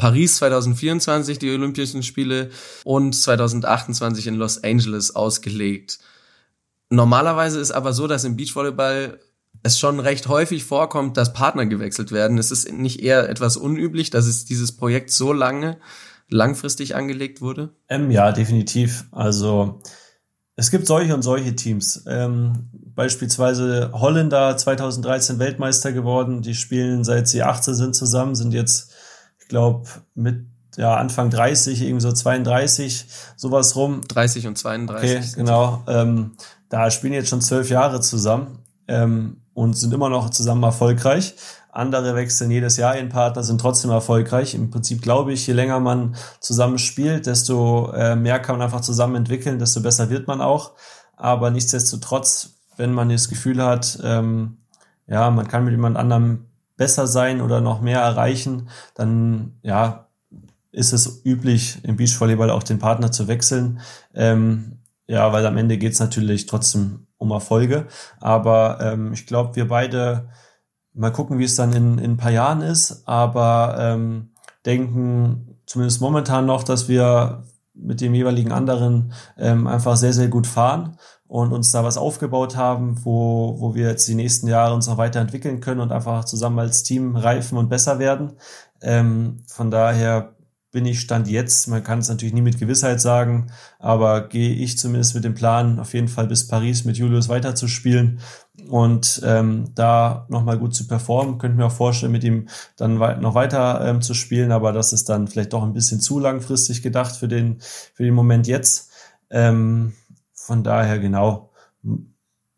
[0.00, 2.48] Paris 2024 die Olympischen Spiele
[2.84, 5.98] und 2028 in Los Angeles ausgelegt.
[6.88, 9.20] Normalerweise ist aber so, dass im Beachvolleyball
[9.62, 12.38] es schon recht häufig vorkommt, dass Partner gewechselt werden.
[12.38, 15.76] Es ist nicht eher etwas unüblich, dass es dieses Projekt so lange
[16.30, 17.68] langfristig angelegt wurde?
[17.90, 19.04] Ähm, ja, definitiv.
[19.12, 19.82] Also
[20.56, 22.04] es gibt solche und solche Teams.
[22.06, 26.40] Ähm, beispielsweise Holländer 2013 Weltmeister geworden.
[26.40, 28.89] Die spielen seit sie 18 sind zusammen, sind jetzt
[29.50, 33.04] glaube, mit ja, Anfang 30, irgendwie so 32,
[33.36, 34.00] sowas rum.
[34.08, 35.16] 30 und 32.
[35.16, 35.82] Okay, genau.
[35.86, 36.32] Ähm,
[36.70, 41.34] da spielen jetzt schon zwölf Jahre zusammen ähm, und sind immer noch zusammen erfolgreich.
[41.72, 44.54] Andere wechseln jedes Jahr ihren Partner, sind trotzdem erfolgreich.
[44.54, 48.80] Im Prinzip glaube ich, je länger man zusammen spielt, desto äh, mehr kann man einfach
[48.80, 50.72] zusammen entwickeln, desto besser wird man auch.
[51.16, 54.58] Aber nichtsdestotrotz, wenn man das Gefühl hat, ähm,
[55.06, 56.46] ja, man kann mit jemand anderem
[56.80, 60.08] besser sein oder noch mehr erreichen, dann ja,
[60.72, 63.80] ist es üblich, im Beachvolleyball auch den Partner zu wechseln.
[64.14, 67.86] Ähm, ja, weil am Ende geht es natürlich trotzdem um Erfolge.
[68.18, 70.30] Aber ähm, ich glaube, wir beide
[70.94, 74.30] mal gucken, wie es dann in, in ein paar Jahren ist, aber ähm,
[74.64, 80.46] denken zumindest momentan noch, dass wir mit dem jeweiligen anderen ähm, einfach sehr, sehr gut
[80.46, 80.96] fahren
[81.30, 84.98] und uns da was aufgebaut haben, wo, wo wir jetzt die nächsten Jahre uns noch
[84.98, 88.32] weiterentwickeln können und einfach zusammen als Team reifen und besser werden.
[88.82, 90.34] Ähm, von daher
[90.72, 94.76] bin ich Stand jetzt, man kann es natürlich nie mit Gewissheit sagen, aber gehe ich
[94.76, 98.18] zumindest mit dem Plan, auf jeden Fall bis Paris mit Julius weiterzuspielen
[98.68, 101.38] und ähm, da nochmal gut zu performen.
[101.38, 105.08] Könnte mir auch vorstellen, mit ihm dann noch weiter ähm, zu spielen, aber das ist
[105.08, 108.90] dann vielleicht doch ein bisschen zu langfristig gedacht für den, für den Moment jetzt.
[109.30, 109.92] Ähm,
[110.46, 111.52] von daher genau,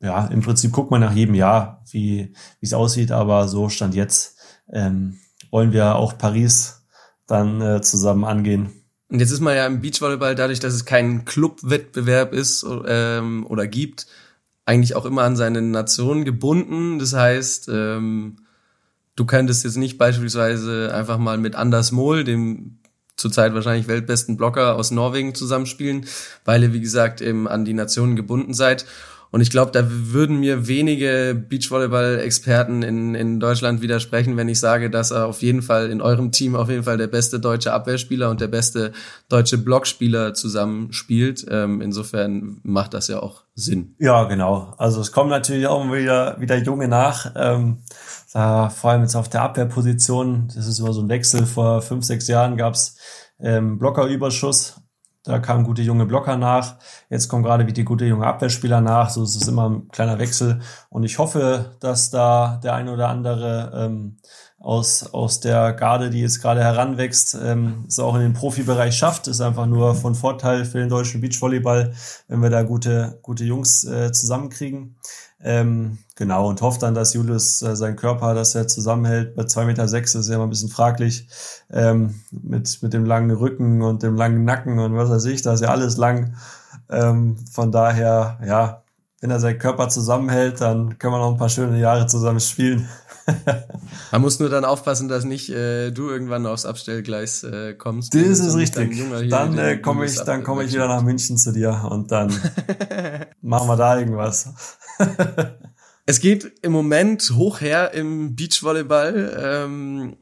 [0.00, 4.38] ja, im Prinzip guckt man nach jedem Jahr, wie es aussieht, aber so stand jetzt
[4.72, 5.18] ähm,
[5.50, 6.82] wollen wir auch Paris
[7.26, 8.72] dann äh, zusammen angehen.
[9.08, 13.66] Und jetzt ist man ja im Beachvolleyball dadurch, dass es keinen Clubwettbewerb ist ähm, oder
[13.66, 14.06] gibt,
[14.64, 16.98] eigentlich auch immer an seine Nation gebunden.
[16.98, 18.38] Das heißt, ähm,
[19.14, 22.78] du könntest jetzt nicht beispielsweise einfach mal mit Anders Mohl, dem
[23.22, 26.04] zurzeit wahrscheinlich weltbesten Blocker aus Norwegen zusammenspielen,
[26.44, 28.84] weil ihr, wie gesagt, eben an die Nationen gebunden seid.
[29.32, 34.90] Und ich glaube, da würden mir wenige Beachvolleyball-Experten in, in Deutschland widersprechen, wenn ich sage,
[34.90, 38.28] dass er auf jeden Fall in eurem Team auf jeden Fall der beste deutsche Abwehrspieler
[38.28, 38.92] und der beste
[39.30, 41.46] deutsche Blockspieler zusammenspielt.
[41.48, 43.94] Ähm, insofern macht das ja auch Sinn.
[43.98, 44.74] Ja, genau.
[44.76, 47.32] Also es kommen natürlich auch wieder, wieder Junge nach.
[47.34, 47.78] Ähm,
[48.32, 51.46] da, vor allem jetzt auf der Abwehrposition, das ist immer so ein Wechsel.
[51.46, 52.96] Vor fünf, sechs Jahren gab's
[53.38, 54.82] ähm, Blockerüberschuss
[55.24, 56.76] da kamen gute junge Blocker nach.
[57.08, 59.08] Jetzt kommen gerade wie die gute junge Abwehrspieler nach.
[59.08, 60.60] So ist es immer ein kleiner Wechsel.
[60.88, 64.18] Und ich hoffe, dass da der eine oder andere ähm,
[64.58, 69.28] aus, aus der Garde, die jetzt gerade heranwächst, ähm, es auch in den Profibereich schafft.
[69.28, 71.94] Ist einfach nur von Vorteil für den deutschen Beachvolleyball,
[72.26, 74.96] wenn wir da gute, gute Jungs äh, zusammenkriegen.
[75.44, 79.34] Ähm, genau, und hofft dann, dass Julius äh, seinen Körper, dass er zusammenhält.
[79.34, 81.28] Bei zwei Meter sechs ist ja immer ein bisschen fraglich.
[81.72, 85.54] Ähm, mit, mit dem langen Rücken und dem langen Nacken und was weiß ich, da
[85.54, 86.36] ist ja alles lang.
[86.88, 88.82] Ähm, von daher, ja,
[89.20, 92.88] wenn er seinen Körper zusammenhält, dann können wir noch ein paar schöne Jahre zusammen spielen.
[94.12, 98.14] Man muss nur dann aufpassen, dass nicht äh, du irgendwann aufs Abstellgleis äh, kommst.
[98.14, 99.00] Das ist richtig.
[99.30, 102.28] Dann äh, komme ich, dann komme ich wieder nach München zu dir und dann
[103.42, 104.48] machen wir da irgendwas.
[106.06, 109.38] es geht im Moment hoch her im Beachvolleyball.
[109.40, 110.16] Ähm,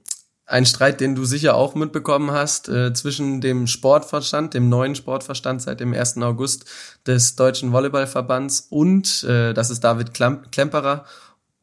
[0.51, 5.63] ein Streit, den du sicher auch mitbekommen hast, äh, zwischen dem Sportverstand, dem neuen Sportverstand
[5.63, 6.19] seit dem 1.
[6.19, 6.65] August
[7.07, 11.05] des Deutschen Volleyballverbands und, äh, das ist David Klemperer,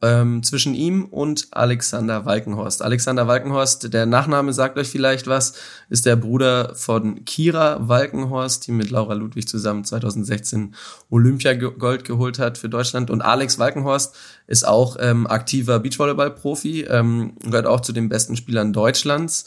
[0.00, 2.82] ähm, zwischen ihm und Alexander Walkenhorst.
[2.82, 5.54] Alexander Walkenhorst, der Nachname sagt euch vielleicht was,
[5.88, 10.74] ist der Bruder von Kira Walkenhorst, die mit Laura Ludwig zusammen 2016
[11.10, 13.10] Olympiagold geholt hat für Deutschland.
[13.10, 14.14] Und Alex Walkenhorst
[14.46, 19.46] ist auch ähm, aktiver Beachvolleyball-Profi, ähm, gehört auch zu den besten Spielern Deutschlands.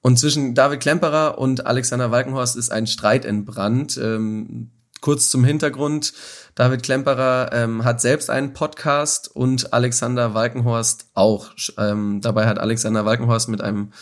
[0.00, 3.96] Und zwischen David Klemperer und Alexander Walkenhorst ist ein Streit entbrannt.
[3.96, 6.14] Ähm, kurz zum Hintergrund.
[6.54, 11.50] David Klemperer ähm, hat selbst einen Podcast und Alexander Walkenhorst auch.
[11.78, 13.92] Ähm, dabei hat Alexander Walkenhorst mit einem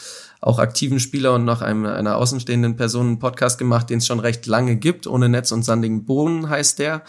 [0.40, 4.20] auch aktiven Spieler und noch einem, einer außenstehenden Person einen Podcast gemacht, den es schon
[4.20, 5.06] recht lange gibt.
[5.06, 7.02] Ohne Netz und sandigen Boden heißt der.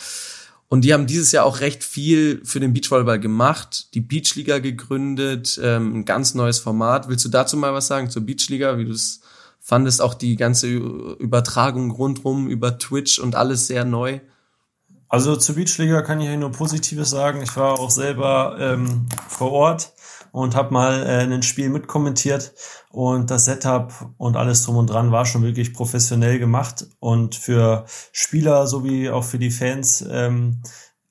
[0.68, 5.60] Und die haben dieses Jahr auch recht viel für den Beachvolleyball gemacht, die Beachliga gegründet,
[5.62, 7.10] ähm, ein ganz neues Format.
[7.10, 9.22] Willst du dazu mal was sagen zur Beachliga, wie du es
[9.60, 14.20] fandest auch die ganze Übertragung rundrum über Twitch und alles sehr neu?
[15.12, 17.42] Also zur Beachliga kann ich ja nur Positives sagen.
[17.42, 19.92] Ich war auch selber ähm, vor Ort
[20.32, 22.54] und habe mal äh, ein Spiel mitkommentiert
[22.92, 27.84] und das Setup und alles drum und dran war schon wirklich professionell gemacht und für
[28.14, 30.62] Spieler sowie auch für die Fans ähm,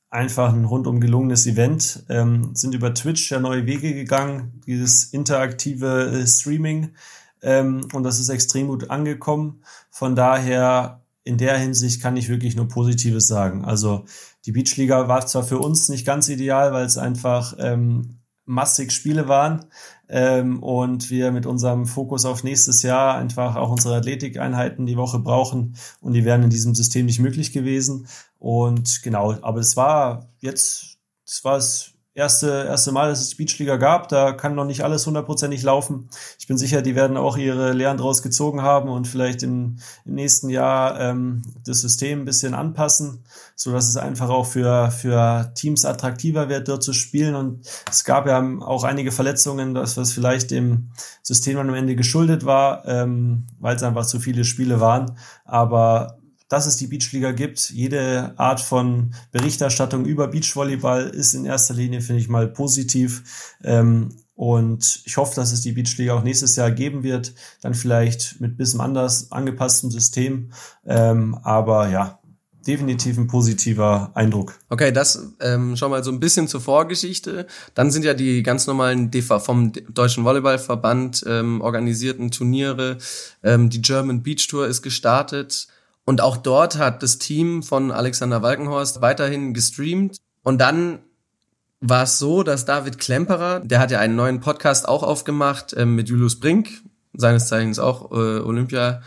[0.09, 2.07] einfach ein rundum gelungenes Event.
[2.09, 6.95] Ähm, sind über Twitch ja neue Wege gegangen, dieses interaktive äh, Streaming
[7.43, 9.63] ähm, und das ist extrem gut angekommen.
[9.91, 11.00] Von daher,
[11.31, 13.65] in der Hinsicht kann ich wirklich nur Positives sagen.
[13.65, 14.05] Also
[14.45, 19.29] die Beachliga war zwar für uns nicht ganz ideal, weil es einfach ähm, massig Spiele
[19.29, 19.67] waren
[20.09, 25.21] ähm, und wir mit unserem Fokus auf nächstes Jahr einfach auch unsere Athletikeinheiten die Woche
[25.21, 28.09] brauchen und die wären in diesem System nicht möglich gewesen.
[28.39, 33.37] Und genau, aber es war jetzt, es war es erste, erste Mal, dass es die
[33.37, 34.09] Beachliga gab.
[34.09, 36.09] Da kann noch nicht alles hundertprozentig laufen.
[36.39, 40.15] Ich bin sicher, die werden auch ihre Lehren draus gezogen haben und vielleicht im, im
[40.15, 43.25] nächsten Jahr ähm, das System ein bisschen anpassen,
[43.57, 47.35] so dass es einfach auch für, für Teams attraktiver wird, dort zu spielen.
[47.35, 50.91] Und es gab ja auch einige Verletzungen, das was vielleicht dem
[51.23, 55.17] System am Ende geschuldet war, ähm, weil es einfach zu viele Spiele waren.
[55.45, 56.20] Aber
[56.51, 57.71] dass es die Beachliga gibt.
[57.71, 63.55] Jede Art von Berichterstattung über Beachvolleyball ist in erster Linie, finde ich mal, positiv.
[63.65, 67.35] Ähm, und ich hoffe, dass es die Beachliga auch nächstes Jahr geben wird.
[67.63, 70.51] Dann vielleicht mit bisschen anders angepasstem System.
[70.85, 72.19] Ähm, aber ja,
[72.67, 74.59] definitiv ein positiver Eindruck.
[74.71, 77.47] Okay, das ähm, schon mal so ein bisschen zur Vorgeschichte.
[77.75, 82.99] Dann sind ja die ganz normalen DV vom Deutschen Volleyballverband ähm, organisierten Turniere.
[83.45, 85.69] Ähm, die German Beach Tour ist gestartet.
[86.05, 90.17] Und auch dort hat das Team von Alexander Walkenhorst weiterhin gestreamt.
[90.43, 91.01] Und dann
[91.81, 95.87] war es so, dass David Klemperer, der hat ja einen neuen Podcast auch aufgemacht äh,
[95.87, 96.69] mit Julius Brink,
[97.13, 99.03] seines Zeichens auch äh, Olympia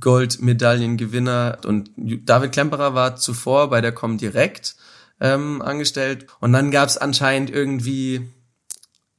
[0.00, 1.58] Goldmedaillengewinner.
[1.66, 4.76] Und David Klemperer war zuvor bei der Comdirect
[5.20, 6.26] ähm, angestellt.
[6.40, 8.28] Und dann gab es anscheinend irgendwie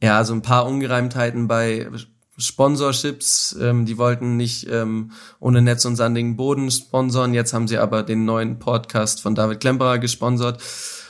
[0.02, 1.88] ja so ein paar Ungereimtheiten bei
[2.40, 3.56] Sponsorships.
[3.62, 7.34] Ähm, die wollten nicht ähm, ohne Netz und sandigen Boden sponsoren.
[7.34, 10.62] Jetzt haben sie aber den neuen Podcast von David Klemperer gesponsert.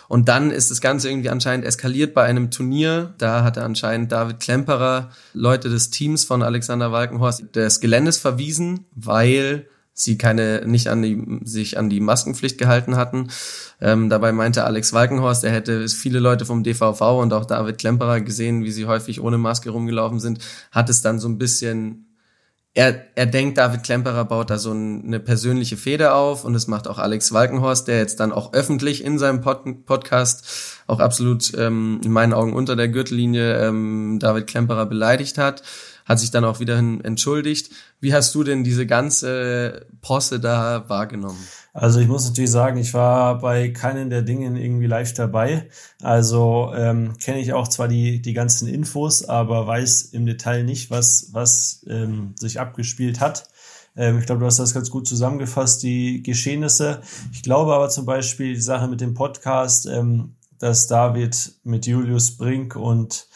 [0.09, 3.13] Und dann ist das Ganze irgendwie anscheinend eskaliert bei einem Turnier.
[3.19, 9.67] Da hatte anscheinend David Klemperer Leute des Teams von Alexander Walkenhorst des Geländes verwiesen, weil
[9.99, 13.27] sie keine nicht an die sich an die Maskenpflicht gehalten hatten.
[13.81, 18.21] Ähm, dabei meinte Alex Walkenhorst, er hätte viele Leute vom DVV und auch David Klemperer
[18.21, 20.39] gesehen, wie sie häufig ohne Maske rumgelaufen sind,
[20.71, 22.05] hat es dann so ein bisschen
[22.75, 26.87] er, er denkt, David Klemperer baut da so eine persönliche Feder auf und das macht
[26.87, 30.45] auch Alex Walkenhorst, der jetzt dann auch öffentlich in seinem Pod Podcast
[30.85, 35.63] auch absolut ähm, in meinen Augen unter der Gürtellinie ähm, David Klemperer beleidigt hat
[36.09, 37.69] hat sich dann auch wieder entschuldigt.
[38.01, 41.37] Wie hast du denn diese ganze Posse da wahrgenommen?
[41.71, 45.69] Also ich muss natürlich sagen, ich war bei keinen der Dingen irgendwie live dabei.
[46.01, 50.89] Also ähm, kenne ich auch zwar die, die ganzen Infos, aber weiß im Detail nicht,
[50.89, 53.47] was, was ähm, sich abgespielt hat.
[53.95, 57.01] Ähm, ich glaube, du hast das ganz gut zusammengefasst, die Geschehnisse.
[57.31, 62.35] Ich glaube aber zum Beispiel die Sache mit dem Podcast, ähm, dass David mit Julius
[62.35, 63.27] Brink und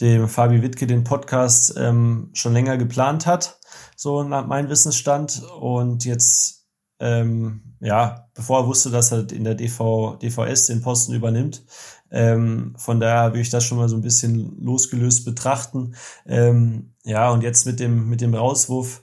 [0.00, 3.60] dem Fabi Wittke den Podcast ähm, schon länger geplant hat,
[3.96, 5.42] so nach meinem Wissensstand.
[5.60, 6.66] Und jetzt,
[6.98, 11.64] ähm, ja, bevor er wusste, dass er in der DV, DVS den Posten übernimmt.
[12.10, 15.94] Ähm, von daher will ich das schon mal so ein bisschen losgelöst betrachten.
[16.26, 19.02] Ähm, ja, und jetzt mit dem, mit dem Rauswurf.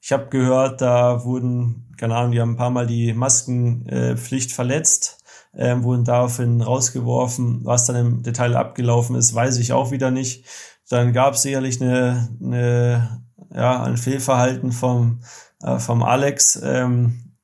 [0.00, 4.54] Ich habe gehört, da wurden, keine Ahnung, die haben ein paar Mal die Maskenpflicht äh,
[4.54, 5.17] verletzt
[5.58, 7.60] ähm, wurden daraufhin rausgeworfen.
[7.64, 10.46] Was dann im Detail abgelaufen ist, weiß ich auch wieder nicht.
[10.88, 15.20] dann gab es sicherlich eine, eine, ja, ein Fehlverhalten vom,
[15.62, 17.34] äh, vom Alex ähm,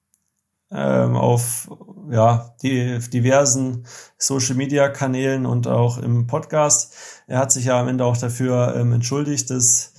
[0.70, 1.68] ähm, auf
[2.10, 3.86] ja, die diversen
[4.18, 6.94] Social Media Kanälen und auch im Podcast.
[7.26, 9.50] Er hat sich ja am Ende auch dafür ähm, entschuldigt.
[9.50, 9.92] Das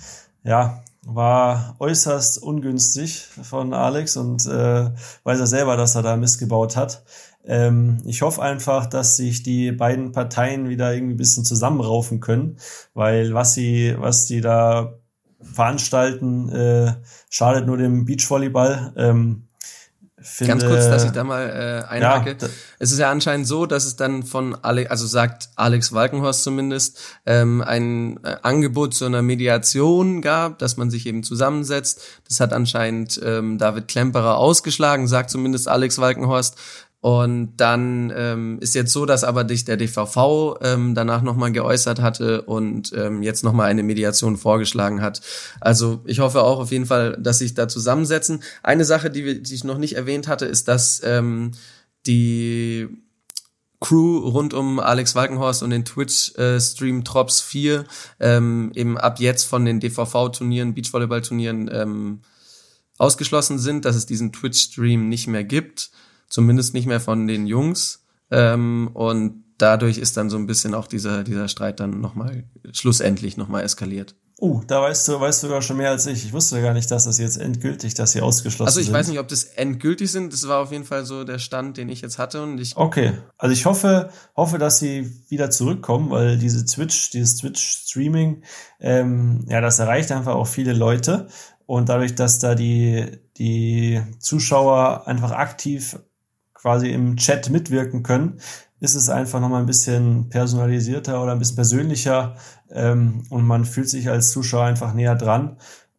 [0.43, 4.89] ja, war äußerst ungünstig von Alex und äh,
[5.23, 7.04] weiß er selber, dass er da missgebaut hat.
[7.48, 12.58] Ähm, ich hoffe einfach, dass sich die beiden Parteien wieder irgendwie ein bisschen zusammenraufen können,
[12.94, 14.94] weil was sie, was die da
[15.42, 16.96] veranstalten, äh,
[17.30, 18.94] schadet nur dem Beachvolleyball.
[18.98, 19.46] Ähm,
[20.28, 22.36] Finde, Ganz kurz, dass ich da mal äh, einhake.
[22.42, 22.48] Ja,
[22.80, 27.00] es ist ja anscheinend so, dass es dann von Alex, also sagt Alex Walkenhorst zumindest,
[27.28, 32.02] ähm, ein äh, Angebot zu einer Mediation gab, dass man sich eben zusammensetzt.
[32.28, 36.58] Das hat anscheinend ähm, David Klemperer ausgeschlagen, sagt zumindest Alex Walkenhorst.
[37.06, 42.02] Und dann ähm, ist jetzt so, dass aber dich der DVV ähm, danach nochmal geäußert
[42.02, 45.22] hatte und ähm, jetzt nochmal eine Mediation vorgeschlagen hat.
[45.62, 48.41] Also ich hoffe auch auf jeden Fall, dass sich da zusammensetzen.
[48.63, 51.52] Eine Sache, die, die ich noch nicht erwähnt hatte, ist, dass ähm,
[52.08, 52.88] die
[53.80, 57.86] Crew rund um Alex Walkenhorst und den Twitch-Stream äh, Trops 4
[58.20, 62.22] ähm, eben ab jetzt von den DVV-Turnieren, Beachvolleyball-Turnieren ähm,
[62.98, 65.91] ausgeschlossen sind, dass es diesen Twitch-Stream nicht mehr gibt
[66.28, 68.06] zumindest nicht mehr von den Jungs.
[68.32, 73.38] Ähm, und dadurch ist dann so ein bisschen auch dieser, dieser Streit dann nochmal schlussendlich
[73.38, 74.16] nochmal eskaliert.
[74.38, 76.26] Oh, da weißt du, weißt du sogar schon mehr als ich.
[76.26, 78.82] Ich wusste gar nicht, dass das jetzt endgültig, dass sie ausgeschlossen sind.
[78.82, 80.34] Also ich weiß nicht, ob das endgültig sind.
[80.34, 82.76] Das war auf jeden Fall so der Stand, den ich jetzt hatte und ich.
[82.76, 83.14] Okay.
[83.38, 88.44] Also ich hoffe, hoffe, dass sie wieder zurückkommen, weil diese Twitch, dieses Twitch-Streaming,
[88.82, 91.30] ähm, ja, das erreicht einfach auch viele Leute.
[91.66, 93.06] Und dadurch, dass da die,
[93.38, 95.98] die Zuschauer einfach aktiv
[96.65, 98.39] quasi im Chat mitwirken können,
[98.80, 102.38] ist es einfach nochmal ein bisschen personalisierter oder ein bisschen persönlicher
[102.71, 105.58] ähm, und man fühlt sich als Zuschauer einfach näher dran.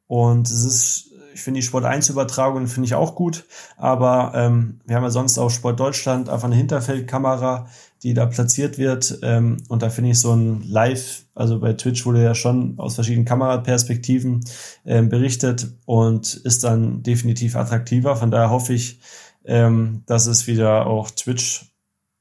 [0.09, 3.44] Und es ist, ich finde die Sport 1 Übertragung finde ich auch gut,
[3.76, 7.68] aber ähm, wir haben ja sonst auch Sport Deutschland einfach eine Hinterfeldkamera,
[8.02, 12.05] die da platziert wird ähm, und da finde ich so ein Live, also bei Twitch
[12.07, 14.40] wurde ja schon aus verschiedenen Kameraperspektiven
[14.85, 18.16] ähm, berichtet und ist dann definitiv attraktiver.
[18.16, 19.00] Von daher hoffe ich,
[19.47, 21.73] ähm, dass es wieder auch Twitch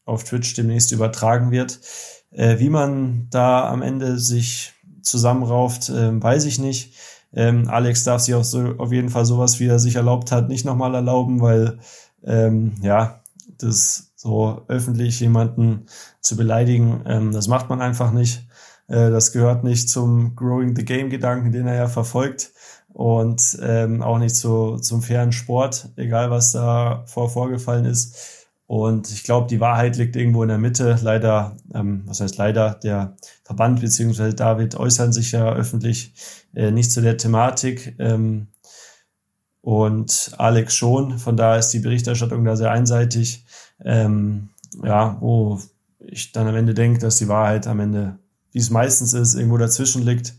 [0.06, 1.80] auf Twitch demnächst übertragen wird.
[2.32, 6.94] Äh, wie man da am Ende sich zusammenrauft, äh, weiß ich nicht.
[7.34, 10.48] Ähm, Alex darf sich auch so auf jeden Fall sowas, wie er sich erlaubt hat,
[10.48, 11.80] nicht nochmal erlauben, weil
[12.24, 13.22] ähm, ja,
[13.58, 15.86] das so öffentlich jemanden
[16.22, 18.48] zu beleidigen, ähm, das macht man einfach nicht.
[18.88, 22.52] Äh, das gehört nicht zum Growing the Game Gedanken, den er ja verfolgt
[22.96, 28.48] und ähm, auch nicht so zum fairen Sport, egal was da vor vorgefallen ist.
[28.68, 30.98] Und ich glaube, die Wahrheit liegt irgendwo in der Mitte.
[31.02, 36.14] Leider, ähm, was heißt leider, der Verband beziehungsweise David äußern sich ja öffentlich
[36.56, 37.96] äh, nicht zu der Thematik.
[38.00, 38.48] Ähm,
[39.60, 41.20] und Alex schon.
[41.20, 43.44] Von daher ist die Berichterstattung da sehr einseitig.
[43.84, 45.60] Ähm, ja, wo
[46.00, 48.20] ich dann am Ende denke, dass die Wahrheit am Ende,
[48.54, 50.34] wie es meistens ist, irgendwo dazwischen liegt.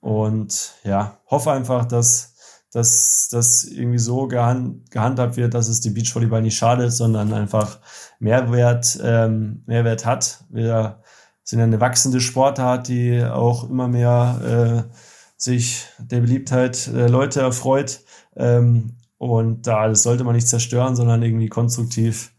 [0.00, 2.36] Und ja, hoffe einfach, dass
[2.76, 7.78] dass das irgendwie so gehand, gehandhabt wird, dass es die Beachvolleyball nicht schadet, sondern einfach
[8.18, 10.44] Mehrwert, ähm, Mehrwert hat.
[10.50, 11.00] Wir
[11.42, 14.94] sind eine wachsende Sportart, die auch immer mehr äh,
[15.38, 18.00] sich der Beliebtheit der Leute erfreut.
[18.36, 22.34] Ähm, und da das sollte man nicht zerstören, sondern irgendwie konstruktiv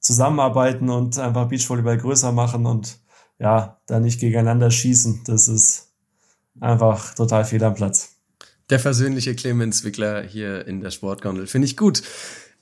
[0.00, 2.98] zusammenarbeiten und einfach Beachvolleyball größer machen und
[3.38, 5.22] ja, da nicht gegeneinander schießen.
[5.24, 5.87] Das ist
[6.60, 8.16] einfach total fehl am Platz.
[8.70, 11.46] Der versöhnliche Clemens Wickler hier in der Sportgondel.
[11.46, 12.02] Finde ich gut.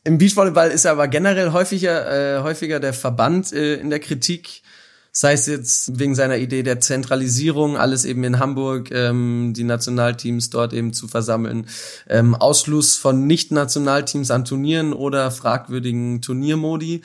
[0.05, 4.63] Im Beachvolleyball ist aber generell häufiger, äh, häufiger der Verband äh, in der Kritik.
[5.11, 10.51] Sei es jetzt wegen seiner Idee der Zentralisierung, alles eben in Hamburg, ähm, die Nationalteams
[10.51, 11.67] dort eben zu versammeln,
[12.09, 17.03] ähm, Ausschluss von Nicht-Nationalteams an Turnieren oder fragwürdigen Turniermodi.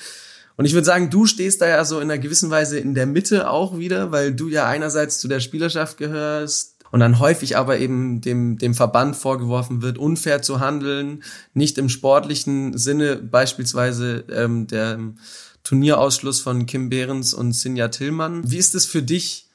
[0.57, 3.07] Und ich würde sagen, du stehst da ja so in einer gewissen Weise in der
[3.07, 7.79] Mitte auch wieder, weil du ja einerseits zu der Spielerschaft gehörst, und dann häufig aber
[7.79, 11.23] eben dem, dem Verband vorgeworfen wird, unfair zu handeln,
[11.53, 14.99] nicht im sportlichen Sinne, beispielsweise ähm, der
[15.63, 18.49] Turnierausschluss von Kim Behrens und Sinja Tillmann.
[18.49, 19.47] Wie ist es für dich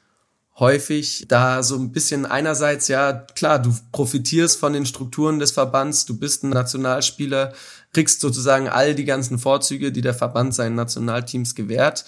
[0.58, 6.06] häufig da so ein bisschen einerseits, ja klar, du profitierst von den Strukturen des Verbands,
[6.06, 7.52] du bist ein Nationalspieler,
[7.92, 12.06] kriegst sozusagen all die ganzen Vorzüge, die der Verband seinen Nationalteams gewährt.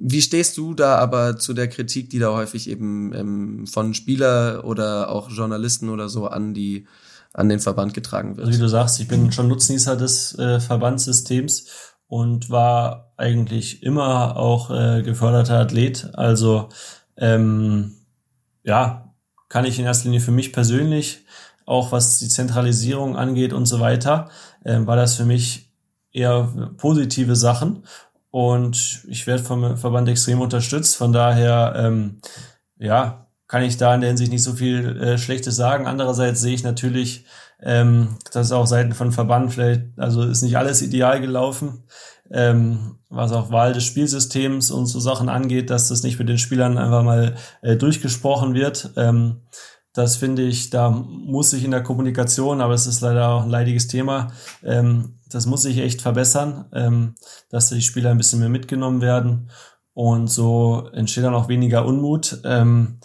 [0.00, 4.64] Wie stehst du da aber zu der Kritik, die da häufig eben ähm, von Spieler
[4.64, 6.86] oder auch Journalisten oder so an die
[7.32, 8.46] an den Verband getragen wird?
[8.46, 11.66] Also wie du sagst, ich bin schon Nutznießer des äh, Verbandssystems
[12.06, 16.10] und war eigentlich immer auch äh, geförderter Athlet.
[16.14, 16.68] Also
[17.16, 17.96] ähm,
[18.62, 19.14] ja,
[19.48, 21.24] kann ich in erster Linie für mich persönlich,
[21.66, 24.30] auch was die Zentralisierung angeht und so weiter,
[24.64, 25.72] äh, war das für mich
[26.12, 27.84] eher positive Sachen.
[28.38, 30.94] Und ich werde vom Verband extrem unterstützt.
[30.94, 32.20] Von daher, ähm,
[32.78, 35.88] ja, kann ich da in der Hinsicht nicht so viel äh, Schlechtes sagen.
[35.88, 37.24] Andererseits sehe ich natürlich,
[37.60, 41.82] ähm, dass auch Seiten von Verband vielleicht, also ist nicht alles ideal gelaufen,
[42.30, 46.38] ähm, was auch Wahl des Spielsystems und so Sachen angeht, dass das nicht mit den
[46.38, 48.90] Spielern einfach mal äh, durchgesprochen wird.
[48.96, 49.40] Ähm,
[49.94, 53.50] das finde ich, da muss sich in der Kommunikation, aber es ist leider auch ein
[53.50, 54.30] leidiges Thema,
[54.62, 57.14] ähm, das muss sich echt verbessern, ähm,
[57.50, 59.50] dass die Spieler ein bisschen mehr mitgenommen werden
[59.94, 62.40] und so entsteht dann auch weniger Unmut.
[62.44, 63.00] Ähm,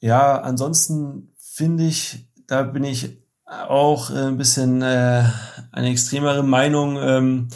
[0.00, 5.24] ja, ansonsten finde ich, da bin ich auch äh, ein bisschen äh,
[5.72, 6.98] eine extremere Meinung.
[7.00, 7.48] Ähm,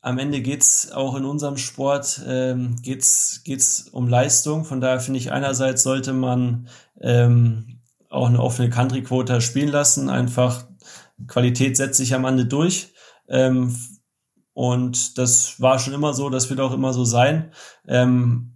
[0.00, 4.64] am Ende geht's auch in unserem Sport ähm, geht's geht's um Leistung.
[4.64, 6.68] Von daher finde ich einerseits sollte man
[7.00, 10.10] ähm, auch eine offene Country-Quota spielen lassen.
[10.10, 10.64] Einfach
[11.26, 12.92] Qualität setzt sich am Ende durch.
[13.28, 13.76] Ähm,
[14.54, 17.52] und das war schon immer so, das wird auch immer so sein.
[17.86, 18.52] Ähm,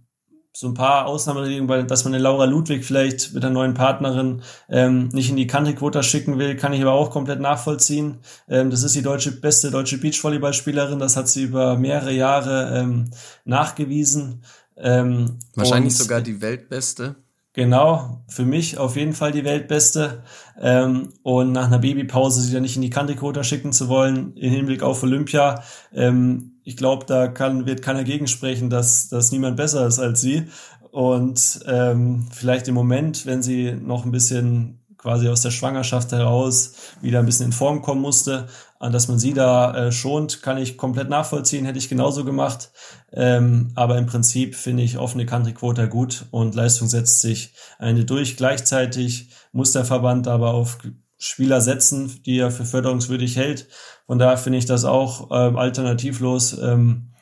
[0.57, 5.09] so ein paar Ausnahmeregelungen, dass man eine Laura Ludwig vielleicht mit der neuen Partnerin ähm,
[5.09, 8.17] nicht in die Country-Quota schicken will, kann ich aber auch komplett nachvollziehen.
[8.49, 13.11] Ähm, das ist die deutsche beste deutsche Beachvolleyballspielerin, das hat sie über mehrere Jahre ähm,
[13.45, 14.43] nachgewiesen.
[14.77, 17.15] Ähm, Wahrscheinlich sogar die weltbeste.
[17.57, 20.21] Genau, für mich auf jeden Fall die Weltbeste.
[20.61, 24.51] Ähm, und nach einer Babypause sie dann nicht in die Country-Quota schicken zu wollen, im
[24.51, 25.63] Hinblick auf Olympia.
[25.91, 30.43] Ähm, ich glaube, da kann, wird keiner gegensprechen, dass, dass niemand besser ist als sie.
[30.91, 36.73] Und ähm, vielleicht im Moment, wenn sie noch ein bisschen quasi aus der Schwangerschaft heraus
[37.01, 38.47] wieder ein bisschen in Form kommen musste,
[38.77, 42.71] an dass man sie da äh, schont, kann ich komplett nachvollziehen, hätte ich genauso gemacht.
[43.13, 48.35] Ähm, aber im Prinzip finde ich offene Country-Quota gut und Leistung setzt sich eine durch.
[48.35, 50.77] Gleichzeitig muss der Verband aber auf
[51.17, 53.67] Spieler setzen, die er für förderungswürdig hält.
[54.05, 56.57] Von daher finde ich das auch ähm, alternativlos.
[56.61, 57.13] Ähm,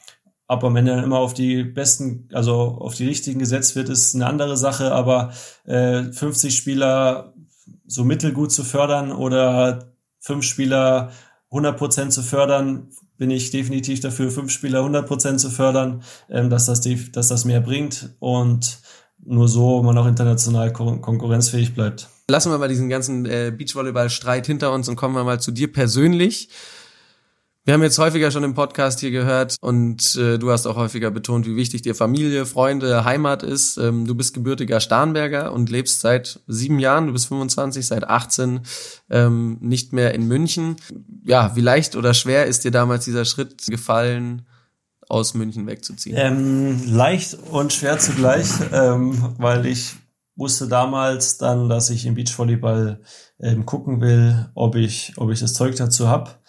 [0.47, 4.27] ob am Ende immer auf die besten, also auf die richtigen gesetzt wird, ist eine
[4.27, 4.91] andere Sache.
[4.91, 5.33] Aber
[5.65, 7.33] äh, 50 Spieler
[7.85, 11.11] so mittelgut zu fördern oder fünf Spieler
[11.51, 16.49] 100 Prozent zu fördern, bin ich definitiv dafür, fünf Spieler 100 Prozent zu fördern, ähm,
[16.49, 18.79] dass, das dass das mehr bringt und
[19.23, 22.09] nur so man auch international kon konkurrenzfähig bleibt.
[22.29, 25.71] Lassen wir mal diesen ganzen äh, Beachvolleyball-Streit hinter uns und kommen wir mal zu dir
[25.71, 26.49] persönlich.
[27.67, 31.09] Wir haben jetzt häufiger schon im Podcast hier gehört und äh, du hast auch häufiger
[31.09, 33.77] betont, wie wichtig dir Familie, Freunde, Heimat ist.
[33.77, 38.59] Ähm, du bist gebürtiger Starnberger und lebst seit sieben Jahren, du bist 25, seit 18
[39.09, 40.75] ähm, nicht mehr in München.
[41.23, 44.45] Ja, wie leicht oder schwer ist dir damals dieser Schritt gefallen,
[45.09, 46.15] aus München wegzuziehen?
[46.19, 49.95] Ähm, leicht und schwer zugleich, ähm, weil ich
[50.35, 53.01] wusste damals dann, dass ich im Beachvolleyball
[53.39, 56.41] ähm, gucken will, ob ich, ob ich das Zeug dazu hab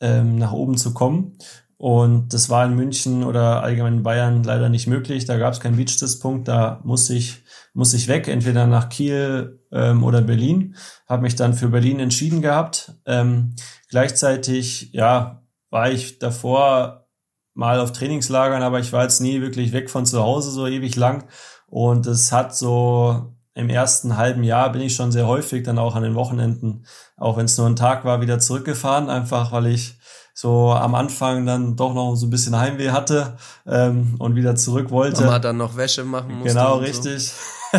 [0.00, 1.36] ähm, nach oben zu kommen.
[1.76, 5.24] Und das war in München oder allgemein in Bayern leider nicht möglich.
[5.24, 6.46] Da gab es keinen Beachstützpunkt.
[6.46, 7.42] Da musste ich,
[7.72, 10.76] musste ich weg, entweder nach Kiel ähm, oder Berlin.
[11.08, 12.92] Habe mich dann für Berlin entschieden gehabt.
[13.06, 13.54] Ähm,
[13.88, 17.08] gleichzeitig, ja, war ich davor
[17.54, 20.96] mal auf Trainingslagern, aber ich war jetzt nie wirklich weg von zu Hause so ewig
[20.96, 21.28] lang.
[21.66, 25.96] Und es hat so im ersten halben Jahr bin ich schon sehr häufig dann auch
[25.96, 26.86] an den Wochenenden,
[27.16, 29.98] auch wenn es nur ein Tag war, wieder zurückgefahren, einfach weil ich
[30.34, 33.36] so am Anfang dann doch noch so ein bisschen Heimweh hatte
[33.66, 35.24] ähm, und wieder zurück wollte.
[35.24, 36.54] Mama dann noch Wäsche machen musste.
[36.54, 37.28] Genau, richtig.
[37.28, 37.78] So.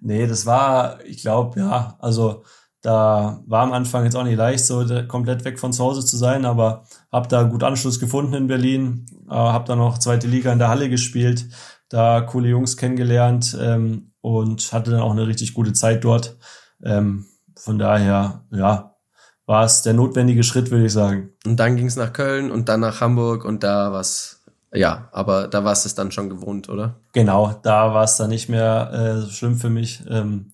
[0.00, 2.42] nee, das war, ich glaube, ja, also
[2.80, 6.16] da war am Anfang jetzt auch nicht leicht, so komplett weg von zu Hause zu
[6.16, 10.52] sein, aber habe da gut Anschluss gefunden in Berlin, äh, habe dann noch zweite Liga
[10.52, 11.46] in der Halle gespielt,
[11.88, 16.36] da coole Jungs kennengelernt ähm, und hatte dann auch eine richtig gute Zeit dort.
[16.82, 18.96] Ähm, von daher, ja,
[19.44, 21.30] war es der notwendige Schritt, würde ich sagen.
[21.44, 24.42] Und dann ging es nach Köln und dann nach Hamburg und da was,
[24.72, 27.00] ja, aber da war es dann schon gewohnt, oder?
[27.12, 30.02] Genau, da war es dann nicht mehr äh, so schlimm für mich.
[30.08, 30.52] Ähm,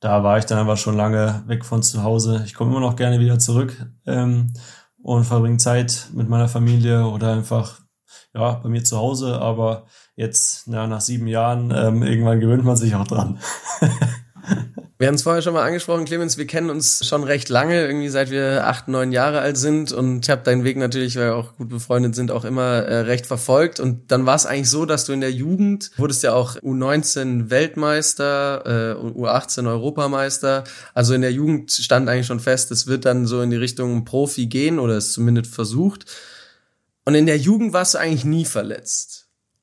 [0.00, 2.42] da war ich dann einfach schon lange weg von zu Hause.
[2.44, 4.52] Ich komme immer noch gerne wieder zurück ähm,
[5.02, 7.80] und verbringe Zeit mit meiner Familie oder einfach
[8.34, 9.86] ja bei mir zu Hause, aber
[10.16, 13.38] jetzt na, nach sieben Jahren, ähm, irgendwann gewöhnt man sich auch dran.
[15.02, 18.08] Wir haben es vorher schon mal angesprochen, Clemens, wir kennen uns schon recht lange, irgendwie
[18.08, 21.34] seit wir acht, neun Jahre alt sind und ich habe deinen Weg natürlich, weil wir
[21.34, 24.86] auch gut befreundet sind, auch immer äh, recht verfolgt und dann war es eigentlich so,
[24.86, 30.62] dass du in der Jugend wurdest ja auch U19 Weltmeister, äh, U18 Europameister,
[30.94, 34.04] also in der Jugend stand eigentlich schon fest, es wird dann so in die Richtung
[34.04, 36.06] Profi gehen oder es zumindest versucht
[37.04, 39.21] und in der Jugend warst du eigentlich nie verletzt.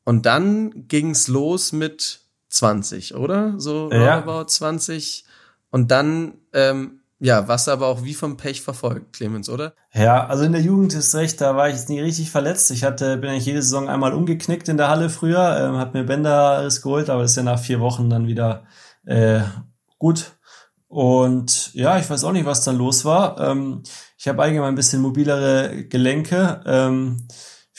[0.10, 3.54] Und dann ging's los mit 20, oder?
[3.60, 4.16] So Ja.
[4.16, 5.24] roundabout 20.
[5.70, 9.76] Und dann, ähm, ja, du aber auch wie vom Pech verfolgt, Clemens, oder?
[9.94, 12.72] Ja, also in der Jugend ist recht, da war ich jetzt nie richtig verletzt.
[12.72, 16.04] Ich hatte, bin eigentlich jede Saison einmal umgeknickt in der Halle früher, ähm, hab mir
[16.06, 18.64] Bänderriss geholt, aber das ist ja nach vier Wochen dann wieder
[19.06, 19.42] äh,
[20.00, 20.32] gut.
[20.88, 23.40] Und ja, ich weiß auch nicht, was dann los war.
[23.40, 23.84] Ähm,
[24.18, 26.64] ich habe allgemein ein bisschen mobilere Gelenke.
[26.66, 27.28] Ähm,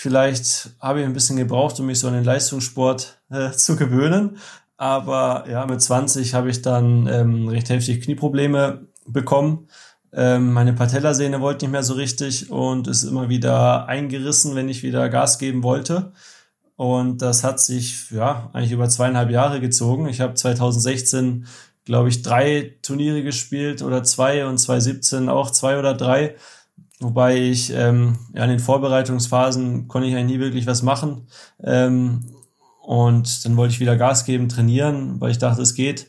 [0.01, 4.39] vielleicht habe ich ein bisschen gebraucht, um mich so an den Leistungssport äh, zu gewöhnen.
[4.79, 9.69] Aber ja, mit 20 habe ich dann ähm, recht heftig Knieprobleme bekommen.
[10.15, 14.83] Ähm, meine Patellasehne wollte nicht mehr so richtig und ist immer wieder eingerissen, wenn ich
[14.83, 16.13] wieder Gas geben wollte.
[16.77, 20.09] Und das hat sich ja eigentlich über zweieinhalb Jahre gezogen.
[20.09, 21.47] Ich habe 2016,
[21.85, 26.37] glaube ich, drei Turniere gespielt oder zwei und 2017 auch zwei oder drei.
[27.01, 31.27] Wobei ich ähm, ja, in den Vorbereitungsphasen konnte ich eigentlich nie wirklich was machen.
[31.63, 32.27] Ähm,
[32.83, 36.09] und dann wollte ich wieder Gas geben, trainieren, weil ich dachte, es geht.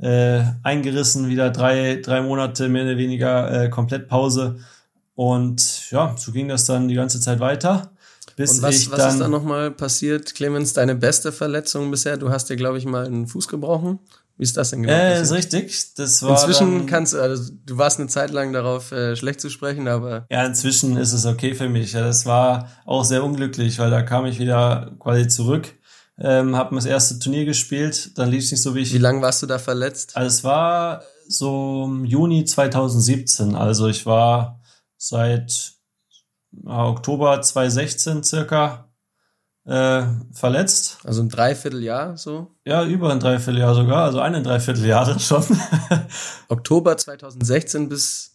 [0.00, 4.58] Äh, eingerissen, wieder drei, drei Monate mehr oder weniger äh, komplett Pause.
[5.14, 7.92] Und ja, so ging das dann die ganze Zeit weiter.
[8.34, 10.72] Bis Und was, ich was dann, ist da nochmal passiert, Clemens?
[10.72, 12.16] Deine beste Verletzung bisher?
[12.16, 14.00] Du hast dir, glaube ich, mal einen Fuß gebrochen.
[14.36, 14.94] Wie ist das denn genau?
[14.94, 15.94] äh, ist richtig.
[15.94, 19.40] Das war Inzwischen dann, kannst du, also du warst eine Zeit lang darauf äh, schlecht
[19.40, 21.92] zu sprechen, aber Ja, inzwischen ist es okay für mich.
[21.92, 25.74] Ja, das war auch sehr unglücklich, weil da kam ich wieder quasi zurück,
[26.18, 28.92] ähm, habe das erste Turnier gespielt, dann lief es nicht so wie ich.
[28.92, 30.16] wie lange warst du da verletzt?
[30.16, 34.60] Also es war so im Juni 2017, also ich war
[34.96, 35.72] seit
[36.64, 38.91] ja, Oktober 2016 circa
[39.64, 40.02] äh,
[40.32, 40.98] verletzt.
[41.04, 42.48] Also ein Dreivierteljahr so?
[42.64, 45.44] Ja, über ein Dreivierteljahr sogar, also eine Dreivierteljahre schon.
[46.48, 48.32] Oktober 2016 bis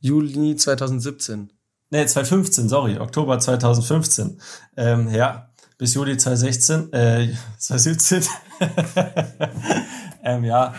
[0.00, 1.50] Juli 2017.
[1.90, 4.40] Nee, 2015, sorry, Oktober 2015.
[4.76, 8.24] Ähm, ja, bis Juli 2016, äh, 2017.
[10.24, 10.74] ähm, ja,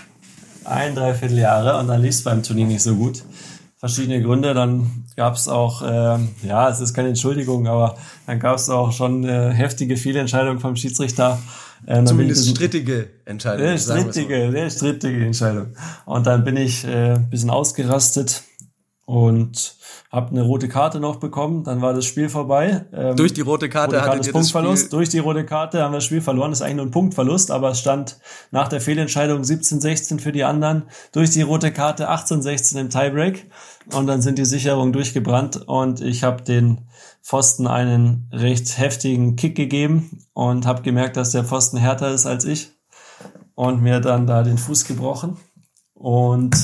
[0.63, 3.23] ein Dreivierteljahre und dann lief es beim Turnier nicht so gut.
[3.87, 8.55] Verschiedene Gründe, dann gab es auch, ähm, ja, es ist keine Entschuldigung, aber dann gab
[8.57, 11.39] es auch schon äh, heftige Fehlentscheidungen vom Schiedsrichter.
[11.87, 13.77] Ich Zumindest diesen- strittige Entscheidung.
[13.77, 15.67] sehr strittige, sehr strittige Entscheidung.
[16.05, 18.41] Und dann bin ich äh, ein bisschen ausgerastet
[19.05, 19.75] und
[20.11, 21.63] habe eine rote Karte noch bekommen.
[21.63, 22.85] Dann war das Spiel vorbei.
[22.91, 24.85] Ähm, Durch die rote Karte rote Karte das Punktverlust.
[24.85, 26.51] Spiel Durch die rote Karte haben wir das Spiel verloren.
[26.51, 28.17] Das ist eigentlich nur ein Punktverlust, aber es stand
[28.49, 30.83] nach der Fehlentscheidung 17-16 für die anderen.
[31.11, 33.49] Durch die rote Karte 18-16 im Tiebreak.
[33.93, 36.87] Und dann sind die Sicherungen durchgebrannt und ich habe den
[37.21, 42.45] Pfosten einen recht heftigen Kick gegeben und habe gemerkt, dass der Pfosten härter ist als
[42.45, 42.71] ich
[43.53, 45.37] und mir dann da den Fuß gebrochen.
[45.93, 46.55] Und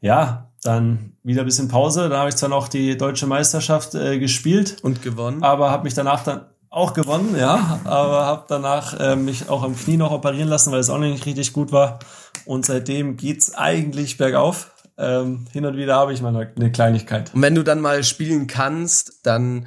[0.00, 2.08] ja, dann wieder ein bisschen Pause.
[2.08, 5.42] Da habe ich zwar noch die deutsche Meisterschaft äh, gespielt, und gewonnen.
[5.42, 9.74] aber habe mich danach dann auch gewonnen, ja, aber habe danach äh, mich auch am
[9.76, 12.00] Knie noch operieren lassen, weil es auch nicht richtig gut war.
[12.44, 14.72] Und seitdem geht's eigentlich bergauf.
[14.98, 17.34] Ähm, hin und wieder habe ich mal eine Kleinigkeit.
[17.34, 19.66] Und wenn du dann mal spielen kannst, dann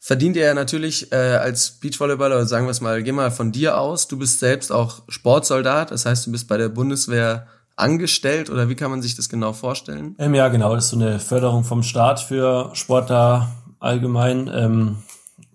[0.00, 3.52] verdient ihr ja natürlich äh, als Beachvolleyballer, oder sagen wir es mal, geh mal von
[3.52, 4.08] dir aus.
[4.08, 7.46] Du bist selbst auch Sportsoldat, das heißt, du bist bei der Bundeswehr
[7.78, 10.14] angestellt oder wie kann man sich das genau vorstellen?
[10.18, 13.48] Ähm, ja, genau, das ist so eine Förderung vom Staat für Sportler
[13.78, 14.50] allgemein.
[14.52, 14.96] Ähm,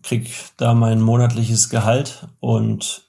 [0.02, 3.04] krieg da mein monatliches Gehalt und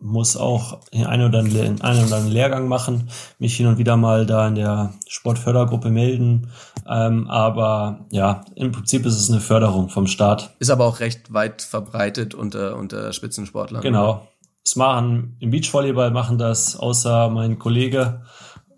[0.00, 3.78] muss auch in einen oder anderen, in einen oder anderen Lehrgang machen, mich hin und
[3.78, 6.50] wieder mal da in der Sportfördergruppe melden.
[6.88, 10.54] Ähm, aber ja, im Prinzip ist es eine Förderung vom Staat.
[10.60, 13.82] Ist aber auch recht weit verbreitet unter, unter Spitzensportlern.
[13.82, 14.28] Genau.
[14.64, 18.22] Es machen im Beachvolleyball machen das außer mein Kollege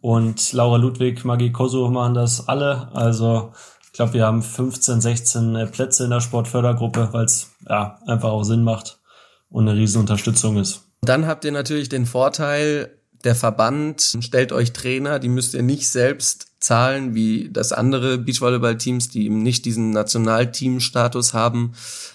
[0.00, 2.88] und Laura Ludwig, Maggie Koso machen das alle.
[2.94, 3.52] Also
[3.86, 8.30] ich glaube, wir haben 15, 16 äh, Plätze in der Sportfördergruppe, weil es ja einfach
[8.30, 8.98] auch Sinn macht
[9.50, 10.82] und eine riesen Unterstützung ist.
[11.02, 12.90] Dann habt ihr natürlich den Vorteil,
[13.24, 19.08] der Verband stellt euch Trainer, die müsst ihr nicht selbst zahlen, wie das andere Beachvolleyball-Teams,
[19.08, 21.72] die eben nicht diesen Nationalteam-Status haben,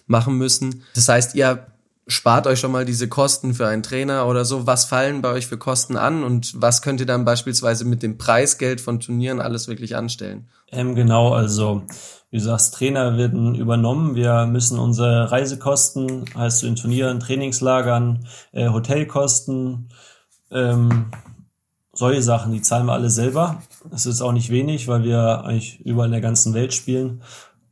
[0.08, 0.84] machen müssen.
[0.94, 1.68] Das heißt, ihr
[2.08, 4.68] spart euch schon mal diese Kosten für einen Trainer oder so.
[4.68, 8.18] Was fallen bei euch für Kosten an und was könnt ihr dann beispielsweise mit dem
[8.18, 10.48] Preisgeld von Turnieren alles wirklich anstellen?
[10.72, 11.84] Ähm, genau, also
[12.30, 14.16] wie du sagst, Trainer werden übernommen.
[14.16, 19.90] Wir müssen unsere Reisekosten, heißt zu den Turnieren, Trainingslagern, äh, Hotelkosten,
[20.52, 21.06] ähm,
[21.94, 23.64] solche Sachen, die zahlen wir alle selber.
[23.90, 27.22] Das ist auch nicht wenig, weil wir eigentlich überall in der ganzen Welt spielen.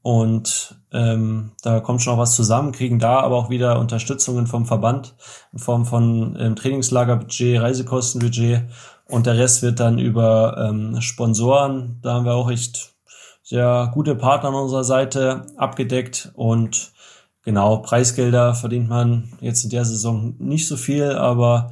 [0.04, 4.66] Und ähm, da kommt schon noch was zusammen, kriegen da aber auch wieder Unterstützungen vom
[4.66, 5.16] Verband
[5.54, 8.64] in Form von ähm, Trainingslagerbudget, Reisekostenbudget.
[9.08, 12.94] Und der Rest wird dann über ähm, Sponsoren, da haben wir auch echt
[13.44, 16.32] sehr gute Partner an unserer Seite abgedeckt.
[16.34, 16.92] Und
[17.46, 21.72] genau, Preisgelder verdient man jetzt in der Saison nicht so viel, aber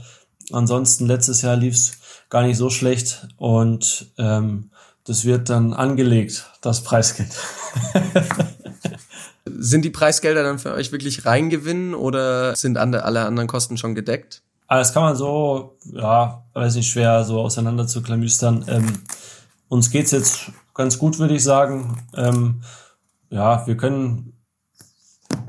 [0.54, 3.28] ansonsten letztes Jahr lief es gar nicht so schlecht.
[3.36, 4.72] Und ähm,
[5.06, 7.32] das wird dann angelegt, das Preisgeld.
[9.46, 14.42] sind die Preisgelder dann für euch wirklich reingewinnen oder sind alle anderen Kosten schon gedeckt?
[14.68, 18.66] Aber das kann man so, ja, weiß nicht, schwer so auseinander zu klamüstern.
[18.68, 19.00] Ähm,
[19.68, 22.02] uns geht's jetzt ganz gut, würde ich sagen.
[22.16, 22.62] Ähm,
[23.30, 24.31] ja, wir können,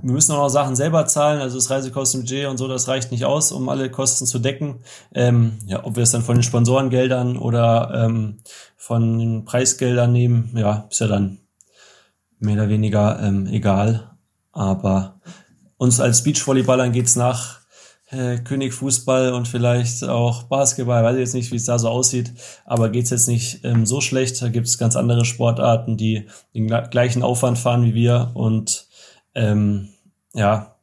[0.03, 3.25] wir müssen auch noch Sachen selber zahlen, also das Reisekostenbudget und so, das reicht nicht
[3.25, 4.81] aus, um alle Kosten zu decken.
[5.15, 8.39] Ähm, ja, ob wir es dann von den Sponsorengeldern oder ähm,
[8.77, 11.39] von den Preisgeldern nehmen, ja, ist ja dann
[12.41, 14.11] mehr oder weniger ähm, egal.
[14.51, 15.21] Aber
[15.77, 17.61] uns als Beachvolleyballern geht's nach
[18.11, 21.89] äh, König Fußball und vielleicht auch Basketball, weiß ich jetzt nicht, wie es da so
[21.89, 22.33] aussieht,
[22.65, 24.43] aber geht's jetzt nicht ähm, so schlecht.
[24.43, 28.89] Da gibt's ganz andere Sportarten, die den gleichen Aufwand fahren wie wir und
[29.35, 29.89] ähm,
[30.35, 30.77] ja,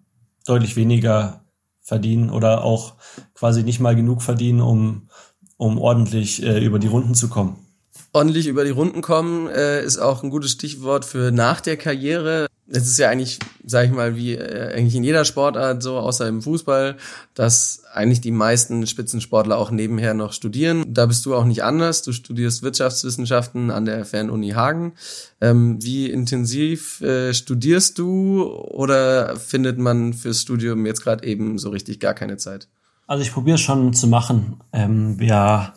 [0.45, 1.45] deutlich weniger
[1.81, 2.95] verdienen oder auch
[3.33, 5.09] quasi nicht mal genug verdienen, um,
[5.57, 7.65] um ordentlich äh, über die Runden zu kommen.
[8.13, 12.47] Ordentlich über die Runden kommen äh, ist auch ein gutes Stichwort für nach der Karriere
[12.71, 16.27] es ist ja eigentlich, sag ich mal, wie äh, eigentlich in jeder Sportart so, außer
[16.27, 16.97] im Fußball,
[17.33, 20.85] dass eigentlich die meisten Spitzensportler auch nebenher noch studieren.
[20.87, 22.03] Da bist du auch nicht anders.
[22.03, 24.93] Du studierst Wirtschaftswissenschaften an der Fernuni Hagen.
[25.41, 31.69] Ähm, wie intensiv äh, studierst du oder findet man fürs Studium jetzt gerade eben so
[31.69, 32.67] richtig gar keine Zeit?
[33.07, 34.59] Also ich probiere schon zu machen.
[34.71, 35.73] Ähm, ja,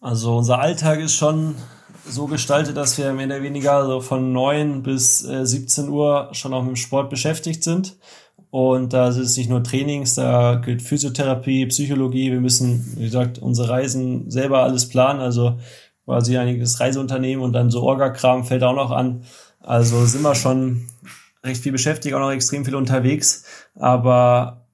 [0.00, 1.54] also unser Alltag ist schon
[2.08, 6.54] so gestaltet, dass wir mehr oder weniger so von neun bis äh, 17 Uhr schon
[6.54, 7.96] auch mit dem Sport beschäftigt sind.
[8.50, 12.30] Und da ist es nicht nur Trainings, da gilt Physiotherapie, Psychologie.
[12.30, 15.20] Wir müssen, wie gesagt, unsere Reisen selber alles planen.
[15.20, 15.58] Also
[16.04, 19.24] quasi einiges Reiseunternehmen und dann so Orga-Kram fällt auch noch an.
[19.60, 20.86] Also sind wir schon
[21.44, 23.44] recht viel beschäftigt, auch noch extrem viel unterwegs.
[23.74, 24.66] Aber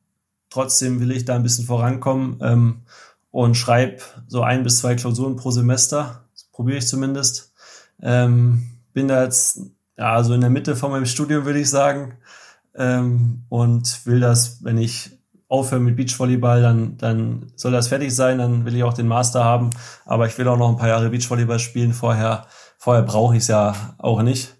[0.50, 2.82] trotzdem will ich da ein bisschen vorankommen ähm,
[3.30, 6.22] und schreibe so ein bis zwei Klausuren pro Semester
[6.62, 7.52] probiere ich zumindest.
[8.00, 9.62] Ähm, bin da jetzt
[9.98, 12.18] ja so in der Mitte von meinem Studium, würde ich sagen.
[12.76, 15.10] Ähm, und will das, wenn ich
[15.48, 19.42] aufhöre mit Beachvolleyball, dann, dann soll das fertig sein, dann will ich auch den Master
[19.42, 19.70] haben.
[20.04, 21.94] Aber ich will auch noch ein paar Jahre Beachvolleyball spielen.
[21.94, 22.46] Vorher,
[22.78, 24.54] vorher brauche ich es ja auch nicht.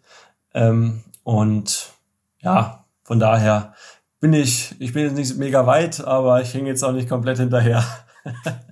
[0.55, 1.92] Ähm, und
[2.40, 3.74] ja, von daher
[4.18, 7.38] bin ich, ich bin jetzt nicht mega weit, aber ich hänge jetzt auch nicht komplett
[7.38, 7.84] hinterher.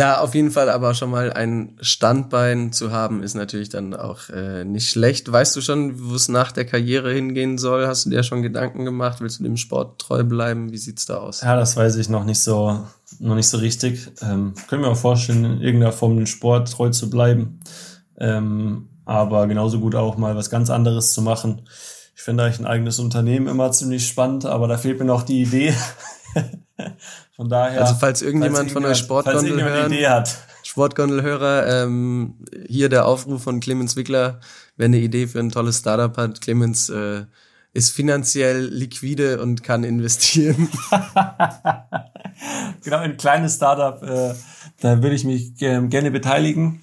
[0.00, 4.30] Da auf jeden Fall aber schon mal ein Standbein zu haben, ist natürlich dann auch
[4.30, 5.30] äh, nicht schlecht.
[5.30, 7.86] Weißt du schon, wo es nach der Karriere hingehen soll?
[7.86, 9.20] Hast du dir schon Gedanken gemacht?
[9.20, 10.72] Willst du dem Sport treu bleiben?
[10.72, 11.42] Wie sieht's da aus?
[11.42, 12.86] Ja, das weiß ich noch nicht so,
[13.18, 14.10] noch nicht so richtig.
[14.22, 17.60] Ähm, können wir auch vorstellen, in irgendeiner Form den Sport treu zu bleiben.
[18.16, 21.68] Ähm, aber genauso gut auch mal was ganz anderes zu machen.
[22.16, 25.42] Ich finde eigentlich ein eigenes Unternehmen immer ziemlich spannend, aber da fehlt mir noch die
[25.42, 25.74] Idee.
[27.40, 27.80] Von daher.
[27.80, 32.34] Also falls irgendjemand von der Sportgondel hört, Sportgondelhörer, ähm,
[32.68, 34.40] hier der Aufruf von Clemens Wickler,
[34.76, 37.24] wer eine Idee für ein tolles Startup hat, Clemens äh,
[37.72, 40.68] ist finanziell liquide und kann investieren.
[42.84, 44.34] genau, ein kleines Startup, äh,
[44.82, 46.82] da würde ich mich äh, gerne beteiligen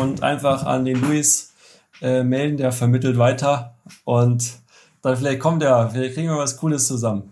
[0.00, 1.52] und einfach an den Luis
[2.00, 4.54] äh, melden, der vermittelt weiter und
[5.00, 7.31] dann vielleicht kommt er, vielleicht kriegen wir was Cooles zusammen.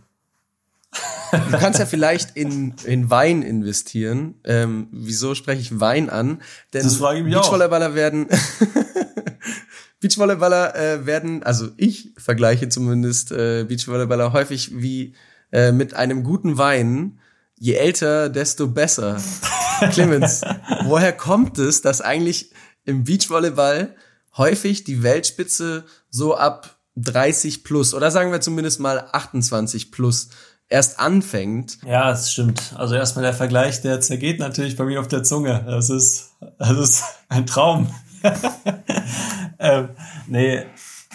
[1.33, 4.35] Du kannst ja vielleicht in, in Wein investieren.
[4.45, 6.41] Ähm, wieso spreche ich Wein an?
[6.73, 7.95] Denn das frage ich mich Beachvolleyballer auch.
[7.95, 8.27] werden
[10.01, 15.15] Beachvolleyballer äh, werden, also ich vergleiche zumindest äh, Beachvolleyballer häufig wie
[15.53, 17.19] äh, mit einem guten Wein.
[17.59, 19.21] Je älter, desto besser.
[19.93, 20.43] Clemens,
[20.85, 22.53] woher kommt es, dass eigentlich
[22.85, 23.95] im Beachvolleyball
[24.37, 30.29] häufig die Weltspitze so ab 30 plus oder sagen wir zumindest mal 28 plus
[30.71, 31.79] erst anfängt.
[31.85, 32.75] Ja, es stimmt.
[32.77, 35.63] Also erstmal der Vergleich, der zergeht natürlich bei mir auf der Zunge.
[35.67, 37.93] Das ist, das ist ein Traum.
[39.59, 39.91] ähm,
[40.29, 40.65] nee,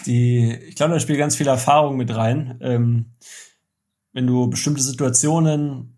[0.04, 2.58] die, ich glaube, da spielt ganz viel Erfahrung mit rein.
[2.60, 3.06] Ähm,
[4.12, 5.95] wenn du bestimmte Situationen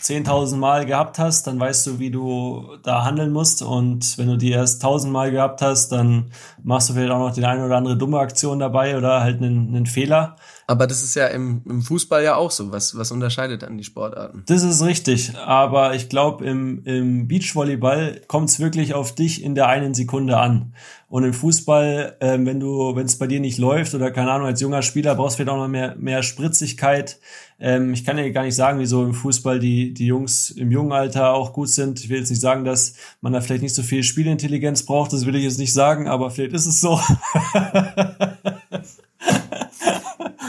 [0.00, 3.62] 10.000 Mal gehabt hast, dann weißt du, wie du da handeln musst.
[3.62, 6.30] Und wenn du die erst 1.000 Mal gehabt hast, dann
[6.62, 9.68] machst du vielleicht auch noch die eine oder andere dumme Aktion dabei oder halt einen,
[9.68, 10.36] einen Fehler.
[10.70, 12.70] Aber das ist ja im, im Fußball ja auch so.
[12.72, 14.42] Was, was unterscheidet dann die Sportarten?
[14.46, 15.34] Das ist richtig.
[15.38, 20.36] Aber ich glaube, im, im Beachvolleyball kommt es wirklich auf dich in der einen Sekunde
[20.36, 20.74] an.
[21.08, 24.46] Und im Fußball, ähm, wenn du, wenn es bei dir nicht läuft oder keine Ahnung,
[24.46, 27.18] als junger Spieler brauchst du vielleicht auch noch mehr, mehr Spritzigkeit.
[27.60, 30.92] Ähm, ich kann ja gar nicht sagen, wieso im Fußball die, die Jungs im jungen
[30.92, 31.98] Alter auch gut sind.
[32.00, 35.12] Ich will jetzt nicht sagen, dass man da vielleicht nicht so viel Spielintelligenz braucht.
[35.12, 37.00] Das will ich jetzt nicht sagen, aber vielleicht ist es so.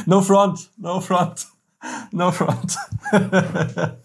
[0.05, 1.47] no front, no front,
[2.11, 2.77] no front.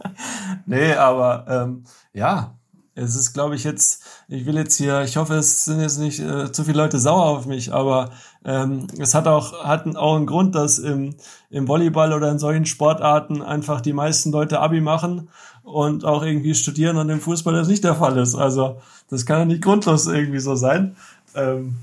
[0.66, 1.84] nee, aber ähm,
[2.14, 2.56] ja,
[2.94, 6.20] es ist, glaube ich, jetzt, ich will jetzt hier, ich hoffe, es sind jetzt nicht
[6.20, 8.10] äh, zu viele Leute sauer auf mich, aber
[8.44, 11.14] ähm, es hat auch, hat auch einen Grund, dass im,
[11.50, 15.28] im Volleyball oder in solchen Sportarten einfach die meisten Leute Abi machen
[15.64, 18.34] und auch irgendwie studieren und im Fußball das nicht der Fall ist.
[18.34, 18.80] Also
[19.10, 20.96] das kann ja nicht grundlos irgendwie so sein.
[21.34, 21.76] Ähm,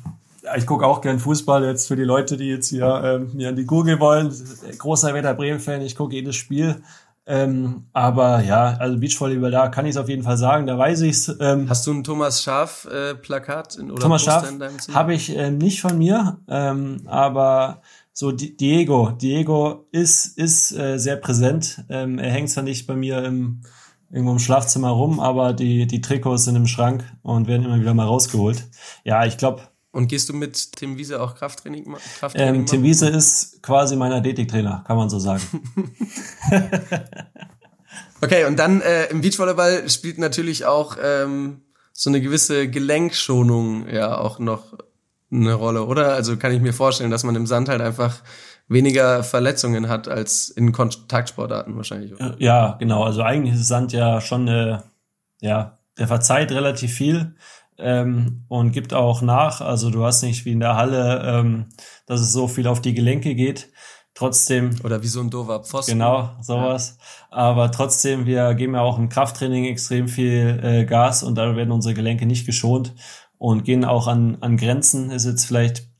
[0.55, 3.55] ich gucke auch gern Fußball jetzt für die Leute, die jetzt hier ähm, mir an
[3.55, 4.33] die Gurgel wollen.
[4.77, 6.81] Großer Werder Bremen-Fan, ich gucke jedes Spiel.
[7.31, 10.99] Ähm, aber ja, also Beachvolleyball, da kann ich es auf jeden Fall sagen, da weiß
[11.03, 11.33] ich's.
[11.39, 14.69] Ähm, Hast du ein Thomas Schaf äh, oder Thomas Zimmer?
[14.93, 20.97] habe ich ähm, nicht von mir, ähm, aber so Di- Diego, Diego ist ist äh,
[20.99, 21.85] sehr präsent.
[21.87, 23.61] Ähm, er hängt zwar nicht bei mir im
[24.11, 27.93] irgendwo im Schlafzimmer rum, aber die die Trikots sind im Schrank und werden immer wieder
[27.93, 28.67] mal rausgeholt.
[29.05, 29.61] Ja, ich glaube,
[29.91, 32.89] Und gehst du mit Tim Wiese auch Krafttraining, ma- Krafttraining ähm, Tim machen?
[32.89, 35.41] Wiese ist quasi mein Athletiktrainer, kann man so sagen.
[38.23, 41.61] Okay, und dann äh, im Beachvolleyball spielt natürlich auch ähm,
[41.91, 44.77] so eine gewisse Gelenkschonung ja auch noch
[45.31, 46.13] eine Rolle, oder?
[46.13, 48.21] Also kann ich mir vorstellen, dass man im Sand halt einfach
[48.67, 52.13] weniger Verletzungen hat als in Kontaktsportarten wahrscheinlich.
[52.13, 52.35] Oder?
[52.37, 53.03] Ja, genau.
[53.03, 54.79] Also eigentlich ist Sand ja schon, äh,
[55.41, 57.35] ja, der verzeiht relativ viel
[57.81, 59.61] ähm, und gibt auch nach.
[59.61, 61.65] Also du hast nicht wie in der Halle, ähm,
[62.05, 63.69] dass es so viel auf die Gelenke geht.
[64.13, 65.93] Trotzdem, Oder wie so ein doofer Pfosten.
[65.93, 66.97] genau, sowas.
[67.29, 71.71] Aber trotzdem, wir geben ja auch im Krafttraining extrem viel äh, Gas und da werden
[71.71, 72.93] unsere Gelenke nicht geschont
[73.37, 75.11] und gehen auch an, an Grenzen.
[75.11, 75.91] Ist jetzt vielleicht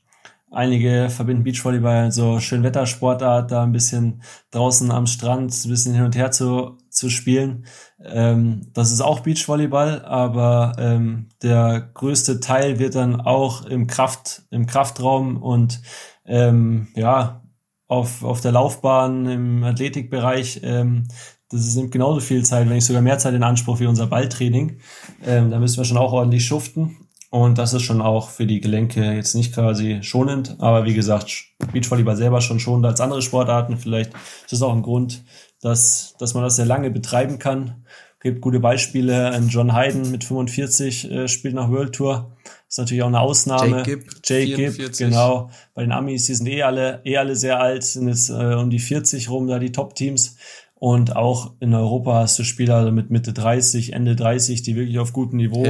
[0.52, 6.14] Einige verbinden Beachvolleyball so Schönwettersportart, da ein bisschen draußen am Strand ein bisschen hin und
[6.14, 7.64] her zu, zu spielen.
[8.04, 14.42] Ähm, das ist auch Beachvolleyball, aber ähm, der größte Teil wird dann auch im Kraft,
[14.50, 15.80] im Kraftraum und
[16.26, 17.42] ähm, ja,
[17.88, 20.60] auf, auf der Laufbahn, im Athletikbereich.
[20.62, 21.08] Ähm,
[21.50, 24.78] das nimmt genauso viel Zeit, wenn nicht sogar mehr Zeit in Anspruch wie unser Balltraining.
[25.24, 26.96] Ähm, da müssen wir schon auch ordentlich schuften.
[27.30, 31.46] Und das ist schon auch für die Gelenke jetzt nicht quasi schonend, aber wie gesagt,
[31.72, 33.78] Beachvolleyball selber schon schonender als andere Sportarten.
[33.78, 35.24] Vielleicht ist das auch ein Grund,
[35.62, 37.86] dass, dass man das sehr lange betreiben kann.
[38.20, 39.30] Gibt gute Beispiele.
[39.30, 42.36] Ein John Hayden mit 45 äh, spielt nach World Tour.
[42.68, 43.78] Ist natürlich auch eine Ausnahme.
[43.78, 45.08] Jake Gibb, Jake Gibb, 44.
[45.08, 45.50] genau.
[45.74, 48.70] Bei den Amis, die sind eh alle, eh alle sehr alt, sind jetzt äh, um
[48.70, 50.36] die 40 rum, da die Top-Teams.
[50.74, 55.12] Und auch in Europa hast du Spieler mit Mitte 30, Ende 30, die wirklich auf
[55.12, 55.62] gutem Niveau.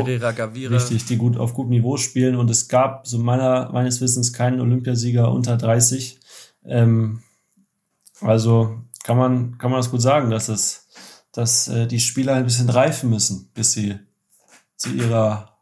[0.74, 2.36] Richtig, die gut auf gutem Niveau spielen.
[2.36, 6.18] Und es gab, so meiner, meines Wissens, keinen Olympiasieger unter 30.
[6.64, 7.20] Ähm,
[8.22, 10.88] also kann man, kann man das gut sagen, dass es,
[11.32, 13.98] dass äh, die Spieler ein bisschen reifen müssen, bis sie
[14.76, 15.56] zu ihrer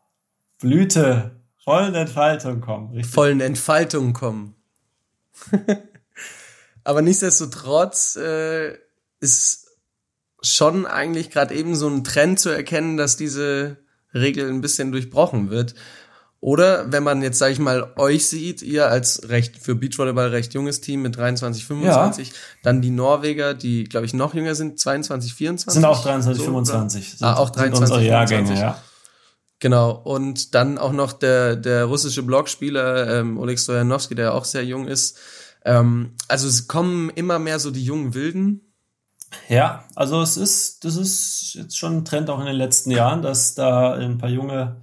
[0.61, 2.93] Blüte, vollen Entfaltung kommen.
[2.93, 3.13] Richtig.
[3.13, 4.55] vollen Entfaltung kommen.
[6.85, 8.77] Aber nichtsdestotrotz äh,
[9.21, 9.69] ist
[10.43, 13.79] schon eigentlich gerade eben so ein Trend zu erkennen, dass diese
[14.15, 15.75] Regel ein bisschen durchbrochen wird.
[16.43, 20.55] Oder wenn man jetzt, sage ich mal, euch sieht, ihr als recht für Beachvolleyball recht
[20.55, 22.33] junges Team mit 23, 25,
[22.63, 25.75] dann die Norweger, die, glaube ich, noch jünger sind, 22, 24.
[25.75, 27.11] Sind auch 23, So, 25.
[27.19, 28.59] Sind, Ah, auch sind 23, unsere Jahrgänge, 25.
[28.63, 28.83] ja.
[29.59, 34.65] Genau, und dann auch noch der, der russische Blockspieler ähm, Oleg Stojanowski, der auch sehr
[34.65, 35.19] jung ist.
[35.67, 38.63] Ähm, also es kommen immer mehr so die jungen Wilden.
[39.51, 43.21] Ja, also es ist, das ist jetzt schon ein Trend auch in den letzten Jahren,
[43.21, 44.77] dass da ein paar junge,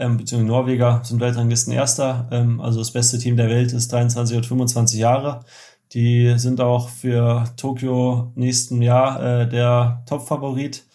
[0.00, 4.36] ähm, beziehungsweise Norweger sind Weltranglisten Erster, ähm, also das beste Team der Welt ist 23
[4.36, 5.44] und 25 Jahre.
[5.92, 10.86] Die sind auch für Tokio nächsten Jahr äh, der Top-Favorit.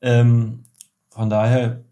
[0.00, 0.64] Ähm,
[1.10, 1.84] von daher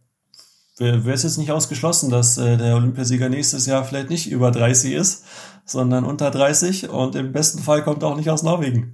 [0.78, 4.92] wäre es jetzt nicht ausgeschlossen, dass äh, der Olympiasieger nächstes Jahr vielleicht nicht über 30
[4.92, 5.24] ist,
[5.64, 8.92] sondern unter 30 und im besten Fall kommt er auch nicht aus Norwegen.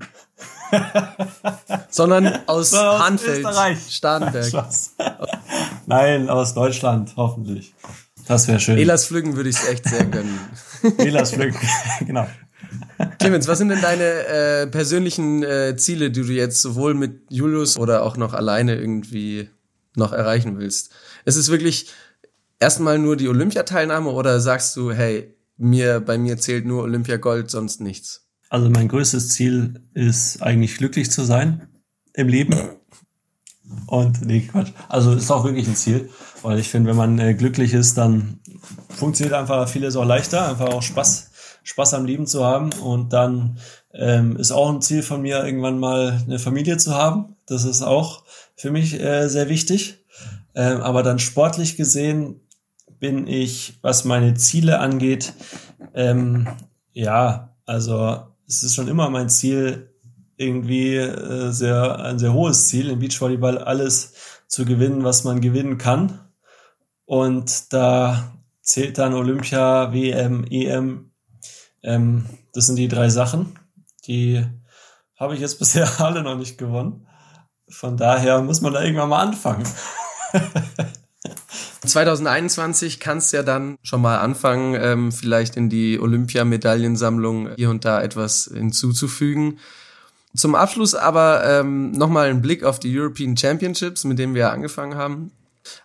[1.91, 3.79] sondern aus Sondern aus Hanfeld, Österreich.
[3.91, 4.47] Starnberg.
[4.47, 4.95] Spaß.
[5.87, 7.75] Nein, aus Deutschland, hoffentlich.
[8.27, 8.79] Das wäre schön.
[8.79, 10.39] Elas Flüggen würde ich es echt sehr gönnen.
[10.99, 11.55] Elas Glück.
[12.07, 12.27] genau.
[13.19, 17.77] Clemens, was sind denn deine äh, persönlichen äh, Ziele, die du jetzt sowohl mit Julius
[17.77, 19.49] oder auch noch alleine irgendwie
[19.97, 20.93] noch erreichen willst?
[21.25, 21.91] Ist es wirklich
[22.61, 27.81] erstmal nur die Olympiateilnahme oder sagst du, hey, mir, bei mir zählt nur Olympiagold, sonst
[27.81, 28.30] nichts?
[28.51, 31.69] Also mein größtes Ziel ist eigentlich glücklich zu sein
[32.15, 32.59] im Leben.
[33.87, 34.73] Und nee, Quatsch.
[34.89, 36.11] Also ist auch wirklich ein Ziel,
[36.43, 38.41] weil ich finde, wenn man äh, glücklich ist, dann
[38.89, 41.31] funktioniert einfach vieles auch leichter, einfach auch Spaß,
[41.63, 42.73] Spaß am Leben zu haben.
[42.83, 43.59] Und dann
[43.95, 47.37] ähm, ist auch ein Ziel von mir, irgendwann mal eine Familie zu haben.
[47.47, 48.25] Das ist auch
[48.57, 50.05] für mich äh, sehr wichtig.
[50.57, 52.41] Ähm, aber dann sportlich gesehen
[52.99, 55.35] bin ich, was meine Ziele angeht,
[55.95, 56.49] ähm,
[56.93, 59.95] ja, also es ist schon immer mein Ziel,
[60.37, 64.15] irgendwie äh, sehr, ein sehr hohes Ziel, im Beachvolleyball alles
[64.49, 66.19] zu gewinnen, was man gewinnen kann.
[67.05, 71.13] Und da zählt dann Olympia, WM, EM.
[71.83, 73.57] Ähm, das sind die drei Sachen.
[74.07, 74.45] Die
[75.17, 77.07] habe ich jetzt bisher alle noch nicht gewonnen.
[77.69, 79.65] Von daher muss man da irgendwann mal anfangen.
[81.85, 87.85] 2021 kannst du ja dann schon mal anfangen, ähm, vielleicht in die Olympiamedaillensammlung hier und
[87.85, 89.59] da etwas hinzuzufügen.
[90.35, 94.95] Zum Abschluss aber ähm, nochmal ein Blick auf die European Championships, mit denen wir angefangen
[94.95, 95.33] haben.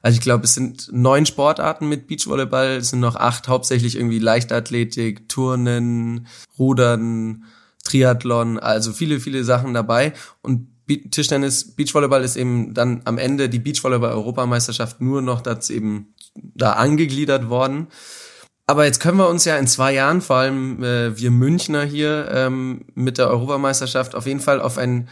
[0.02, 4.20] Also ich glaube, es sind neun Sportarten mit Beachvolleyball, es sind noch acht, hauptsächlich irgendwie
[4.20, 6.28] Leichtathletik, Turnen,
[6.58, 7.46] Rudern,
[7.84, 10.14] Triathlon, also viele, viele Sachen dabei.
[10.42, 16.74] Und Tischtennis, Beachvolleyball ist eben dann am Ende die Beachvolleyball-Europameisterschaft nur noch dazu eben da
[16.74, 17.88] angegliedert worden.
[18.68, 22.28] Aber jetzt können wir uns ja in zwei Jahren, vor allem äh, wir Münchner hier
[22.32, 25.08] ähm, mit der Europameisterschaft, auf jeden Fall auf ein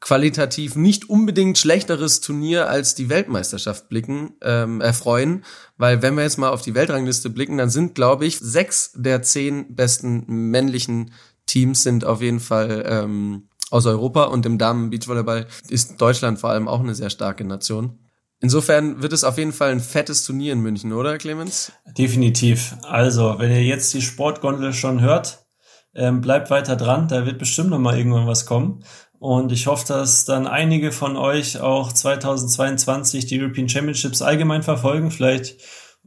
[0.00, 5.44] qualitativ nicht unbedingt schlechteres Turnier als die Weltmeisterschaft blicken, ähm, erfreuen.
[5.78, 9.22] Weil wenn wir jetzt mal auf die Weltrangliste blicken, dann sind, glaube ich, sechs der
[9.22, 11.12] zehn besten männlichen
[11.46, 16.68] Teams sind auf jeden Fall ähm, aus Europa und im Damen-Beachvolleyball ist Deutschland vor allem
[16.68, 17.98] auch eine sehr starke Nation.
[18.40, 21.72] Insofern wird es auf jeden Fall ein fettes Turnier in München, oder Clemens?
[21.96, 22.76] Definitiv.
[22.82, 25.46] Also, wenn ihr jetzt die Sportgondel schon hört,
[25.94, 28.84] ähm, bleibt weiter dran, da wird bestimmt noch mal irgendwann was kommen.
[29.18, 35.10] Und ich hoffe, dass dann einige von euch auch 2022 die European Championships allgemein verfolgen,
[35.10, 35.56] vielleicht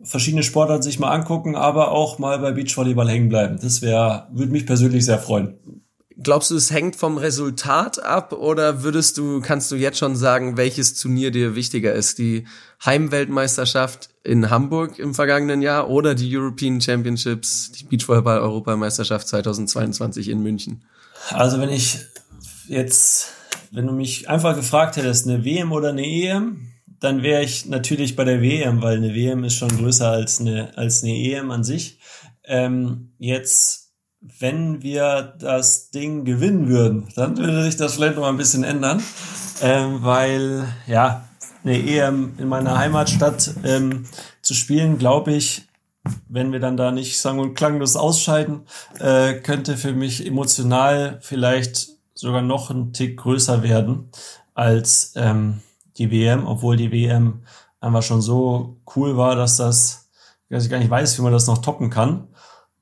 [0.03, 3.57] verschiedene Sportarten sich mal angucken, aber auch mal bei Beachvolleyball hängen bleiben.
[3.59, 5.57] Das wäre, würde mich persönlich sehr freuen.
[6.21, 10.57] Glaubst du, es hängt vom Resultat ab oder würdest du, kannst du jetzt schon sagen,
[10.57, 12.17] welches Turnier dir wichtiger ist?
[12.17, 12.45] Die
[12.83, 20.83] Heimweltmeisterschaft in Hamburg im vergangenen Jahr oder die European Championships, die Beachvolleyball-Europameisterschaft 2022 in München?
[21.29, 21.99] Also wenn ich
[22.67, 23.27] jetzt,
[23.71, 26.67] wenn du mich einfach gefragt hättest, eine WM oder eine EM,
[26.99, 30.77] dann wäre ich natürlich bei der WM, weil eine WM ist schon größer als eine,
[30.77, 31.99] als eine EM an sich.
[32.43, 33.88] Ähm, jetzt
[34.21, 38.63] wenn wir das Ding gewinnen würden, dann würde sich das vielleicht noch mal ein bisschen
[38.63, 39.01] ändern,
[39.61, 41.25] ähm, weil ja
[41.63, 44.05] eine EM in meiner Heimatstadt ähm,
[44.41, 45.67] zu spielen, glaube ich,
[46.27, 48.61] wenn wir dann da nicht sagen und klanglos ausscheiden,
[48.99, 54.09] äh, könnte für mich emotional vielleicht sogar noch ein Tick größer werden
[54.53, 55.61] als ähm,
[55.97, 57.43] die WM, obwohl die WM
[57.79, 60.09] einfach schon so cool war, dass das,
[60.49, 62.28] dass ich gar nicht weiß, wie man das noch toppen kann.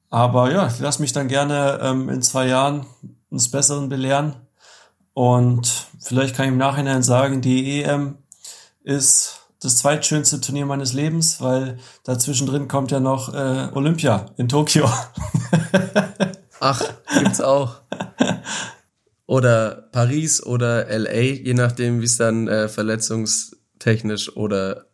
[0.10, 2.86] Aber ja, ich lasse mich dann gerne ähm, in zwei Jahren
[3.30, 4.36] ins Besseren belehren.
[5.14, 8.18] Und vielleicht kann ich im Nachhinein sagen, die EM
[8.84, 14.89] ist das zweitschönste Turnier meines Lebens, weil dazwischen kommt ja noch äh, Olympia in Tokio.
[16.60, 16.82] Ach,
[17.18, 17.82] gibt's auch.
[19.26, 24.87] Oder Paris oder LA, je nachdem, wie es dann äh, verletzungstechnisch oder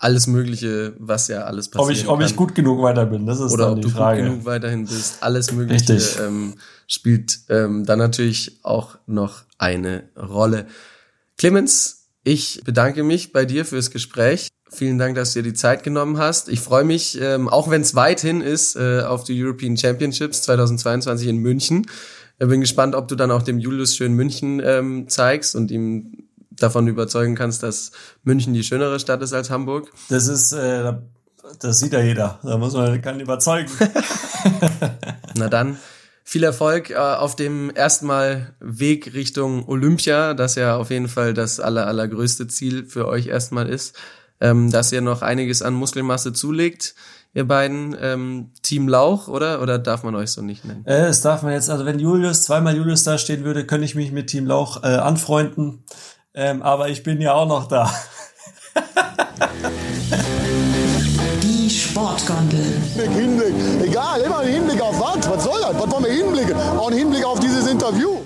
[0.00, 1.84] alles Mögliche, was ja alles passiert.
[1.84, 3.90] Ob ich, ob ich gut genug weiter bin, das ist Oder dann ob die du
[3.90, 4.22] Frage.
[4.22, 5.22] gut genug weiterhin bist.
[5.22, 6.54] Alles Mögliche ähm,
[6.86, 10.66] spielt ähm, dann natürlich auch noch eine Rolle.
[11.36, 14.48] Clemens, ich bedanke mich bei dir fürs Gespräch.
[14.70, 16.48] Vielen Dank, dass du dir die Zeit genommen hast.
[16.48, 20.42] Ich freue mich, ähm, auch wenn es weit hin ist, äh, auf die European Championships
[20.42, 21.86] 2022 in München.
[22.38, 26.29] Ich bin gespannt, ob du dann auch dem Julius schön München ähm, zeigst und ihm
[26.62, 27.92] davon überzeugen kannst, dass
[28.22, 29.90] München die schönere Stadt ist als Hamburg.
[30.08, 30.92] Das ist, äh,
[31.58, 32.38] das sieht ja jeder.
[32.42, 33.70] Da muss man kann überzeugen.
[35.34, 35.78] Na dann,
[36.24, 41.58] viel Erfolg äh, auf dem erstmal Weg Richtung Olympia, das ja auf jeden Fall das
[41.60, 43.96] aller, allergrößte Ziel für euch erstmal ist,
[44.40, 46.94] ähm, dass ihr noch einiges an Muskelmasse zulegt.
[47.32, 49.62] Ihr beiden ähm, Team Lauch, oder?
[49.62, 50.84] Oder darf man euch so nicht nennen?
[50.84, 53.94] Äh, das darf man jetzt, also wenn Julius, zweimal Julius da stehen würde, könnte ich
[53.94, 55.84] mich mit Team Lauch äh, anfreunden.
[56.34, 57.92] Ähm, aber ich bin ja auch noch da.
[61.42, 62.80] Die Sportgondel.
[62.96, 65.28] Hinblick, egal, immer ein Hinblick auf was?
[65.28, 65.74] Was soll das?
[65.74, 66.54] Was wollen wir hinblicken?
[66.78, 68.19] Auch ein Hinblick auf dieses Interview.